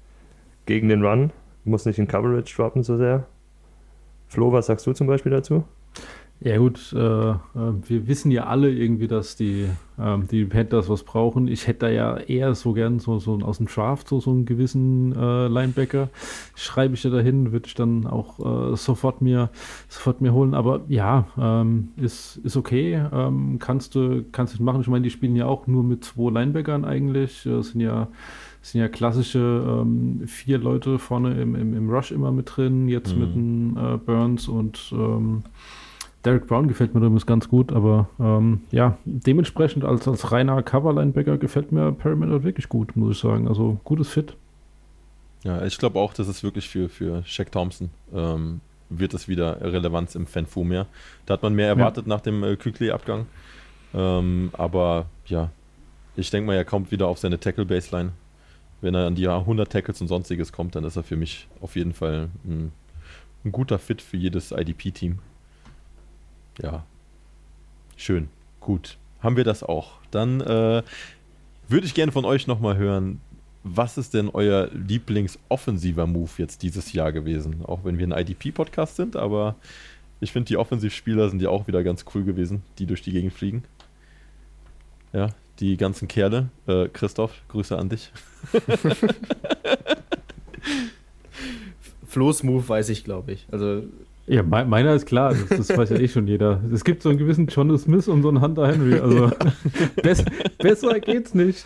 [0.65, 1.31] gegen den Run.
[1.65, 3.25] Muss nicht in Coverage droppen so sehr.
[4.27, 5.63] Flo, was sagst du zum Beispiel dazu?
[6.39, 6.99] Ja gut, äh,
[7.31, 9.65] äh, wir wissen ja alle irgendwie, dass die,
[9.99, 11.47] ähm, die Panthers was brauchen.
[11.47, 14.45] Ich hätte da ja eher so gern so, so aus dem Draft so, so einen
[14.45, 16.09] gewissen äh, Linebacker.
[16.55, 19.49] Schreibe ich ja dahin, würde ich dann auch äh, sofort, mir,
[19.89, 20.53] sofort mir holen.
[20.53, 23.03] Aber ja, ähm, ist, ist okay.
[23.11, 24.81] Ähm, kannst, du, kannst du machen.
[24.81, 27.41] Ich meine, die spielen ja auch nur mit zwei Linebackern eigentlich.
[27.45, 28.09] Das sind ja
[28.61, 33.15] sind ja klassische ähm, vier Leute vorne im, im, im Rush immer mit drin, jetzt
[33.15, 33.73] Mhm.
[33.73, 35.43] mit äh, Burns und ähm,
[36.27, 41.37] Derek Brown gefällt mir übrigens ganz gut, aber ähm, ja, dementsprechend als, als reiner Cover-Linebacker
[41.37, 43.47] gefällt mir Perryman wirklich gut, muss ich sagen.
[43.47, 44.35] Also gutes Fit.
[45.45, 48.59] Ja, ich glaube auch, dass es wirklich für, für Shaq Thompson ähm,
[48.89, 50.87] wird es wieder Relevanz im Fanfu mehr.
[51.25, 53.27] Da hat man mehr erwartet nach dem äh, Kükli-Abgang.
[53.93, 55.49] Ähm, aber ja,
[56.17, 58.11] ich denke mal, er kommt wieder auf seine Tackle-Baseline.
[58.81, 61.77] Wenn er an die 100 Tackles und sonstiges kommt, dann ist er für mich auf
[61.77, 62.73] jeden Fall ein,
[63.45, 65.19] ein guter Fit für jedes IDP-Team.
[66.61, 66.85] Ja,
[67.95, 68.29] schön,
[68.59, 68.97] gut.
[69.19, 69.93] Haben wir das auch.
[70.11, 70.83] Dann äh,
[71.67, 73.21] würde ich gerne von euch nochmal hören,
[73.63, 77.65] was ist denn euer Lieblingsoffensiver Move jetzt dieses Jahr gewesen?
[77.65, 79.55] Auch wenn wir ein IDP-Podcast sind, aber
[80.19, 83.33] ich finde, die Offensivspieler sind ja auch wieder ganz cool gewesen, die durch die Gegend
[83.33, 83.63] fliegen.
[85.13, 85.29] Ja,
[85.59, 86.49] die ganzen Kerle.
[86.67, 88.11] Äh, Christoph, Grüße an dich.
[92.07, 93.45] Flo's Move weiß ich, glaube ich.
[93.51, 93.83] Also
[94.29, 96.61] Ja, me meiner ist klar, das, das weiß ja eh schon jeder.
[96.73, 98.99] Es gibt so einen gewissen John Smith und so einen Hunter Henry.
[98.99, 99.31] Also
[100.03, 100.23] bess
[100.57, 101.65] besser geht's nicht.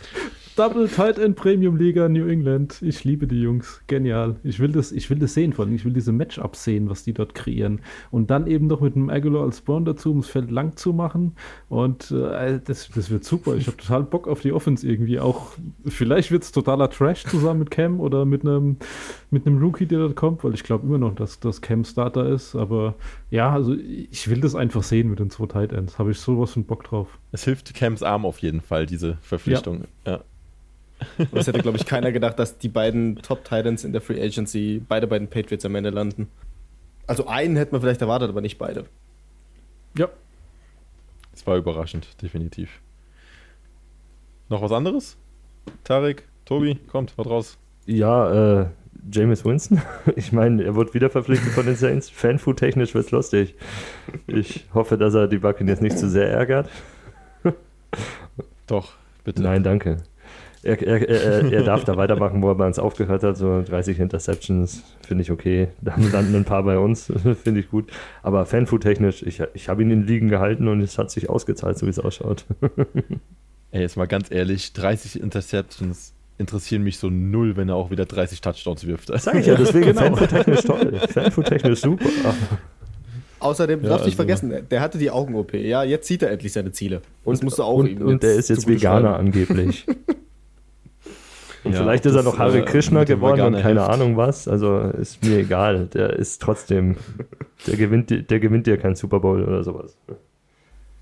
[0.61, 2.83] Double Tight End Premium Liga New England.
[2.83, 3.81] Ich liebe die Jungs.
[3.87, 4.35] Genial.
[4.43, 7.13] Ich will das, ich will das sehen von Ich will diese Matchups sehen, was die
[7.13, 7.81] dort kreieren.
[8.11, 10.93] Und dann eben noch mit einem Aguilar als Spawn dazu, um das Feld lang zu
[10.93, 11.35] machen.
[11.67, 13.55] Und äh, das, das wird super.
[13.55, 15.19] Ich habe total Bock auf die Offense irgendwie.
[15.19, 15.53] Auch
[15.87, 18.77] vielleicht wird es totaler Trash zusammen mit Cam oder mit einem
[19.31, 22.29] mit einem Rookie, der dort kommt, weil ich glaube immer noch, dass das Cam Starter
[22.29, 22.55] ist.
[22.55, 22.93] Aber
[23.31, 25.97] ja, also ich will das einfach sehen mit den zwei Tight Ends.
[25.97, 27.17] Habe ich sowas von Bock drauf.
[27.31, 29.85] Es hilft Cams Arm auf jeden Fall, diese Verpflichtung.
[30.05, 30.21] Ja.
[31.17, 34.81] Und es hätte, glaube ich, keiner gedacht, dass die beiden Top-Titans in der Free Agency
[34.87, 36.29] beide bei den Patriots am Ende landen.
[37.07, 38.85] Also einen hätte man vielleicht erwartet, aber nicht beide.
[39.97, 40.09] Ja.
[41.33, 42.79] Es war überraschend, definitiv.
[44.49, 45.17] Noch was anderes?
[45.83, 47.57] Tarek, Tobi, kommt, haut raus.
[47.85, 48.65] Ja, äh,
[49.11, 49.81] Jameis Winston.
[50.15, 52.09] Ich meine, er wird wieder verpflichtet von den Saints.
[52.09, 53.55] Fanfood-technisch wird es lustig.
[54.27, 56.69] Ich hoffe, dass er die Buccaneers nicht zu sehr ärgert.
[58.67, 58.93] Doch,
[59.23, 59.41] bitte.
[59.41, 59.97] Nein, danke.
[60.63, 63.35] Er, er, er, er darf da weitermachen, wo er bei uns aufgehört hat.
[63.35, 65.69] So 30 Interceptions finde ich okay.
[65.81, 67.11] Dann landen ein paar bei uns,
[67.43, 67.91] finde ich gut.
[68.21, 71.87] Aber Fanfood-technisch, ich, ich habe ihn in Ligen gehalten und es hat sich ausgezahlt, so
[71.87, 72.45] wie es ausschaut.
[73.71, 78.05] Ey, jetzt mal ganz ehrlich, 30 Interceptions interessieren mich so null, wenn er auch wieder
[78.05, 79.11] 30 Touchdowns wirft.
[79.19, 80.01] Sag ich ja, deswegen genau.
[80.01, 80.99] Fanfood-technisch toll.
[81.09, 82.05] Fanfood-technisch super.
[83.39, 85.53] Außerdem, du Ja, darfst nicht also- vergessen, der hatte die Augen-OP.
[85.55, 87.01] Ja, jetzt sieht er endlich seine Ziele.
[87.23, 89.87] Und, das musst du auch und, ihm und der ist jetzt Veganer angeblich.
[91.63, 93.89] Und Ja, vielleicht ist er noch Hare äh, Krishna dem geworden und keine hilft.
[93.89, 94.47] Ahnung was.
[94.47, 95.87] Also ist mir egal.
[95.87, 96.95] Der ist trotzdem,
[97.67, 99.95] der gewinnt, der gewinnt dir keinen Super Bowl oder sowas.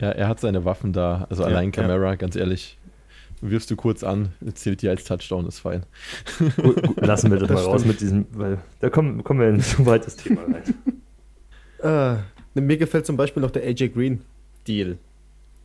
[0.02, 1.28] Ja, er hat seine Waffen da.
[1.30, 1.82] Also Ja, allein ja.
[1.82, 2.78] Camara, ganz ehrlich.
[3.42, 5.84] Wirfst du kurz an, zählt dir als Touchdown, ist fein.
[6.58, 7.94] Gut, gut, lassen wir das, Das mal raus stimmt.
[7.94, 10.64] mit diesem, weil da kommen, kommen wir in ein zu weites Thema rein.
[11.82, 12.16] Äh,
[12.60, 14.20] mir gefällt zum Beispiel noch der AJ Green
[14.68, 14.98] Deal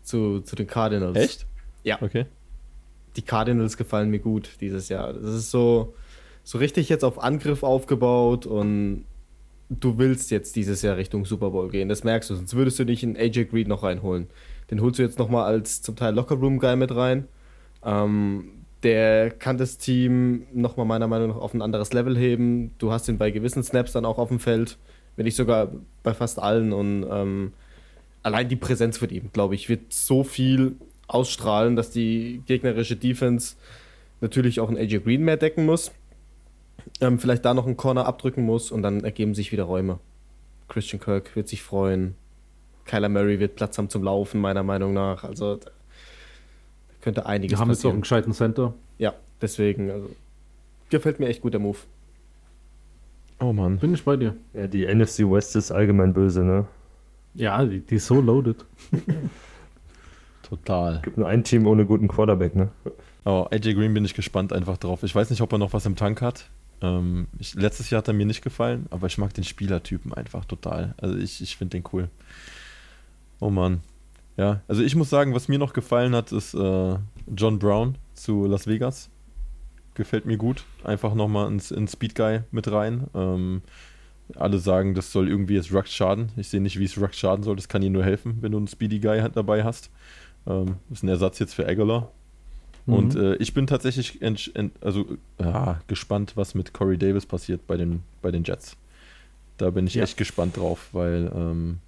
[0.05, 1.17] zu, zu den Cardinals.
[1.17, 1.47] Echt?
[1.83, 2.01] Ja.
[2.01, 2.27] Okay.
[3.17, 5.13] Die Cardinals gefallen mir gut dieses Jahr.
[5.13, 5.95] Das ist so,
[6.43, 9.05] so richtig jetzt auf Angriff aufgebaut und
[9.71, 11.89] du willst jetzt dieses Jahr Richtung Super Bowl gehen.
[11.89, 12.35] Das merkst du.
[12.35, 14.29] Sonst würdest du nicht einen AJ Green noch reinholen.
[14.71, 17.29] Den holst du jetzt nochmal als zum Teil Locker-Room-Guy mit rein.
[17.85, 22.73] Ähm, der kann das Team nochmal meiner Meinung nach auf ein anderes Level heben.
[22.79, 24.79] Du hast ihn bei gewissen Snaps dann auch auf dem Feld,
[25.17, 26.73] wenn nicht sogar bei fast allen.
[26.73, 27.53] Und ähm,
[28.23, 30.77] allein die Präsenz von ihm, glaube ich, wird so viel
[31.07, 33.57] ausstrahlen, dass die gegnerische Defense
[34.21, 35.93] natürlich auch einen AJ Green mehr decken muss.
[37.01, 39.99] Ähm, vielleicht da noch einen Corner abdrücken muss und dann ergeben sich wieder Räume.
[40.69, 42.15] Christian Kirk wird sich freuen.
[42.85, 45.25] Kyler Murray wird Platz haben zum Laufen, meiner Meinung nach.
[45.25, 45.71] Also da
[47.01, 48.75] könnte einiges Wir haben jetzt auch einen gescheiten Center.
[48.99, 50.11] Ja, deswegen, also,
[50.91, 51.79] gefällt mir echt gut der Move.
[53.41, 53.79] Oh Mann.
[53.79, 54.37] Bin ich bei dir.
[54.53, 56.67] Ja, die NFC West ist allgemein böse, ne?
[57.35, 58.65] Ja, die, die ist so loaded.
[60.57, 61.01] Total.
[61.03, 62.69] Gibt nur ein Team ohne guten Quarterback, ne?
[63.25, 65.03] Oh, AJ Green bin ich gespannt einfach drauf.
[65.03, 66.51] Ich weiß nicht, ob er noch was im Tank hat.
[66.81, 70.45] Ähm, ich, letztes Jahr hat er mir nicht gefallen, aber ich mag den Spielertypen einfach
[70.45, 70.95] total.
[70.99, 72.09] Also ich, ich finde den cool.
[73.41, 73.81] Oh Mann.
[74.37, 76.97] Ja, also ich muss sagen, was mir noch gefallen hat, ist äh,
[77.35, 79.11] John Brown zu Las Vegas.
[79.95, 80.65] Gefällt mir gut.
[80.83, 83.07] Einfach nochmal ins, ins Speed Guy mit rein.
[83.15, 83.63] Ähm,
[84.37, 86.33] alle sagen, das soll irgendwie jetzt Rux schaden.
[86.37, 87.57] Ich sehe nicht, wie es Rux schaden soll.
[87.57, 89.91] Das kann ihm nur helfen, wenn du einen Speedy Guy halt dabei hast.
[90.47, 92.11] Ähm, ist ein Ersatz jetzt für Aguilar.
[92.87, 93.21] Und Mhm.
[93.21, 94.21] äh, ich bin tatsächlich
[94.83, 95.07] also,
[95.41, 98.77] ja, gespannt, was mit Corey Davis passiert bei den, bei den Jets.
[99.57, 100.03] Da bin ich Ja.
[100.03, 101.79] echt gespannt drauf, weil ähm,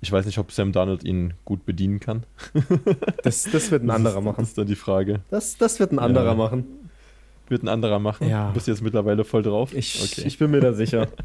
[0.00, 2.24] ich weiß nicht, ob Sam Darnold ihn gut bedienen kann.
[3.22, 4.36] Das, das wird ein Das anderer ist, machen.
[4.38, 5.20] Das ist dann die Frage.
[5.30, 6.34] Das, das wird ein anderer Ja.
[6.34, 6.64] machen.
[7.48, 8.26] Wird ein anderer machen?
[8.28, 8.50] Ja.
[8.52, 9.74] Bist du jetzt mittlerweile voll drauf?
[9.74, 11.08] Ich, ich bin mir da sicher.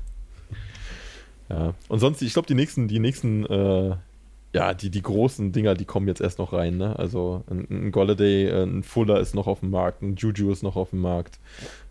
[1.49, 1.73] Ja.
[1.87, 3.95] Und sonst, ich glaube, die nächsten, die nächsten, äh,
[4.53, 6.97] ja, die, die großen Dinger, die kommen jetzt erst noch rein, ne?
[6.97, 10.63] Also ein, ein Golladay, äh, ein Fuller ist noch auf dem Markt, ein Juju ist
[10.63, 11.39] noch auf dem Markt.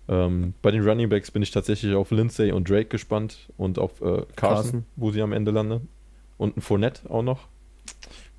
[0.08, 4.00] Ähm, bei den Running Backs bin ich tatsächlich auf Lindsay und Drake gespannt und auf
[4.00, 4.84] äh, Carson, Carson.
[4.96, 5.88] wo sie am Ende landen.
[6.36, 7.48] Und ein Fournette auch noch.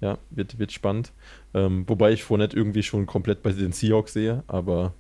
[0.02, 1.12] Ja, wird, wird spannend.
[1.54, 4.94] Ähm, wobei ich Fournette irgendwie schon komplett bei den Seahawks sehe, aber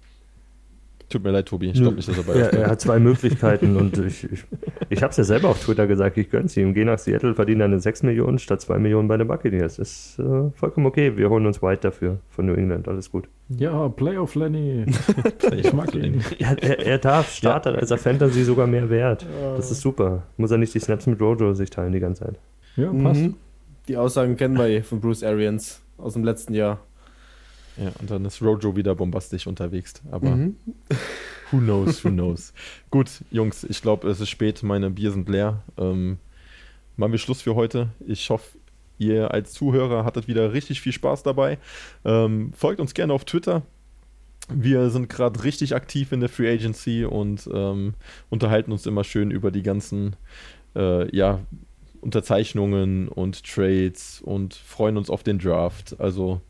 [1.09, 1.67] tut mir leid, Tobi.
[1.67, 4.45] Ich glaube nicht, dass er bei euch er hat zwei Möglichkeiten und ich, ich,
[4.89, 6.73] ich habe es ja selber auf Twitter gesagt, ich gönn's ihm.
[6.73, 9.79] Geh nach Seattle, verdiene eine 6 Millionen statt 2 Millionen bei den Buccaneers.
[9.79, 11.17] Ist äh, vollkommen okay.
[11.17, 12.87] Wir holen uns White dafür von New England.
[12.87, 13.27] Alles gut.
[13.49, 14.85] Ja, Playoff Lenny.
[15.55, 16.23] ich mag ihn.
[16.39, 19.25] Er, er, er darf Starter, als er Fantasy sogar mehr wert.
[19.57, 20.23] Das ist super.
[20.37, 22.39] Muss er nicht die Snaps mit Rojo sich teilen die ganze Zeit.
[22.75, 23.21] Ja, passt.
[23.21, 23.35] Mhm.
[23.87, 26.79] Die Aussagen kennen wir eh von Bruce Arians aus dem letzten Jahr.
[27.79, 29.93] Ja, und dann ist Rojo wieder bombastisch unterwegs.
[30.11, 30.55] Aber Mhm.
[31.51, 32.53] who knows, who knows.
[32.91, 35.63] Gut, Jungs, ich glaube, es ist spät, meine Bier sind leer.
[35.77, 36.17] Ähm,
[36.97, 37.89] machen wir Schluss für heute.
[38.05, 38.57] Ich hoffe,
[38.97, 41.57] ihr als Zuhörer hattet wieder richtig viel Spaß dabei.
[42.03, 43.61] Ähm, folgt uns gerne auf Twitter.
[44.51, 47.93] Wir sind gerade richtig aktiv in der Free Agency und ähm,
[48.29, 50.15] unterhalten uns immer schön über die ganzen
[50.75, 51.39] äh, ja,
[52.01, 55.99] Unterzeichnungen und Trades und freuen uns auf den Draft.
[55.99, 56.41] Also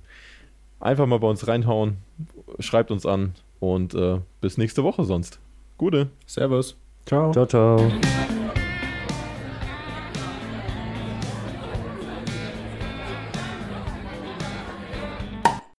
[0.79, 1.97] einfach mal bei uns reinhauen,
[2.59, 5.39] schreibt uns an und äh, bis nächste Woche sonst.
[5.77, 6.09] Gute.
[6.25, 6.75] Servus.
[7.05, 7.31] Ciao.
[7.31, 7.91] Ciao, ciao.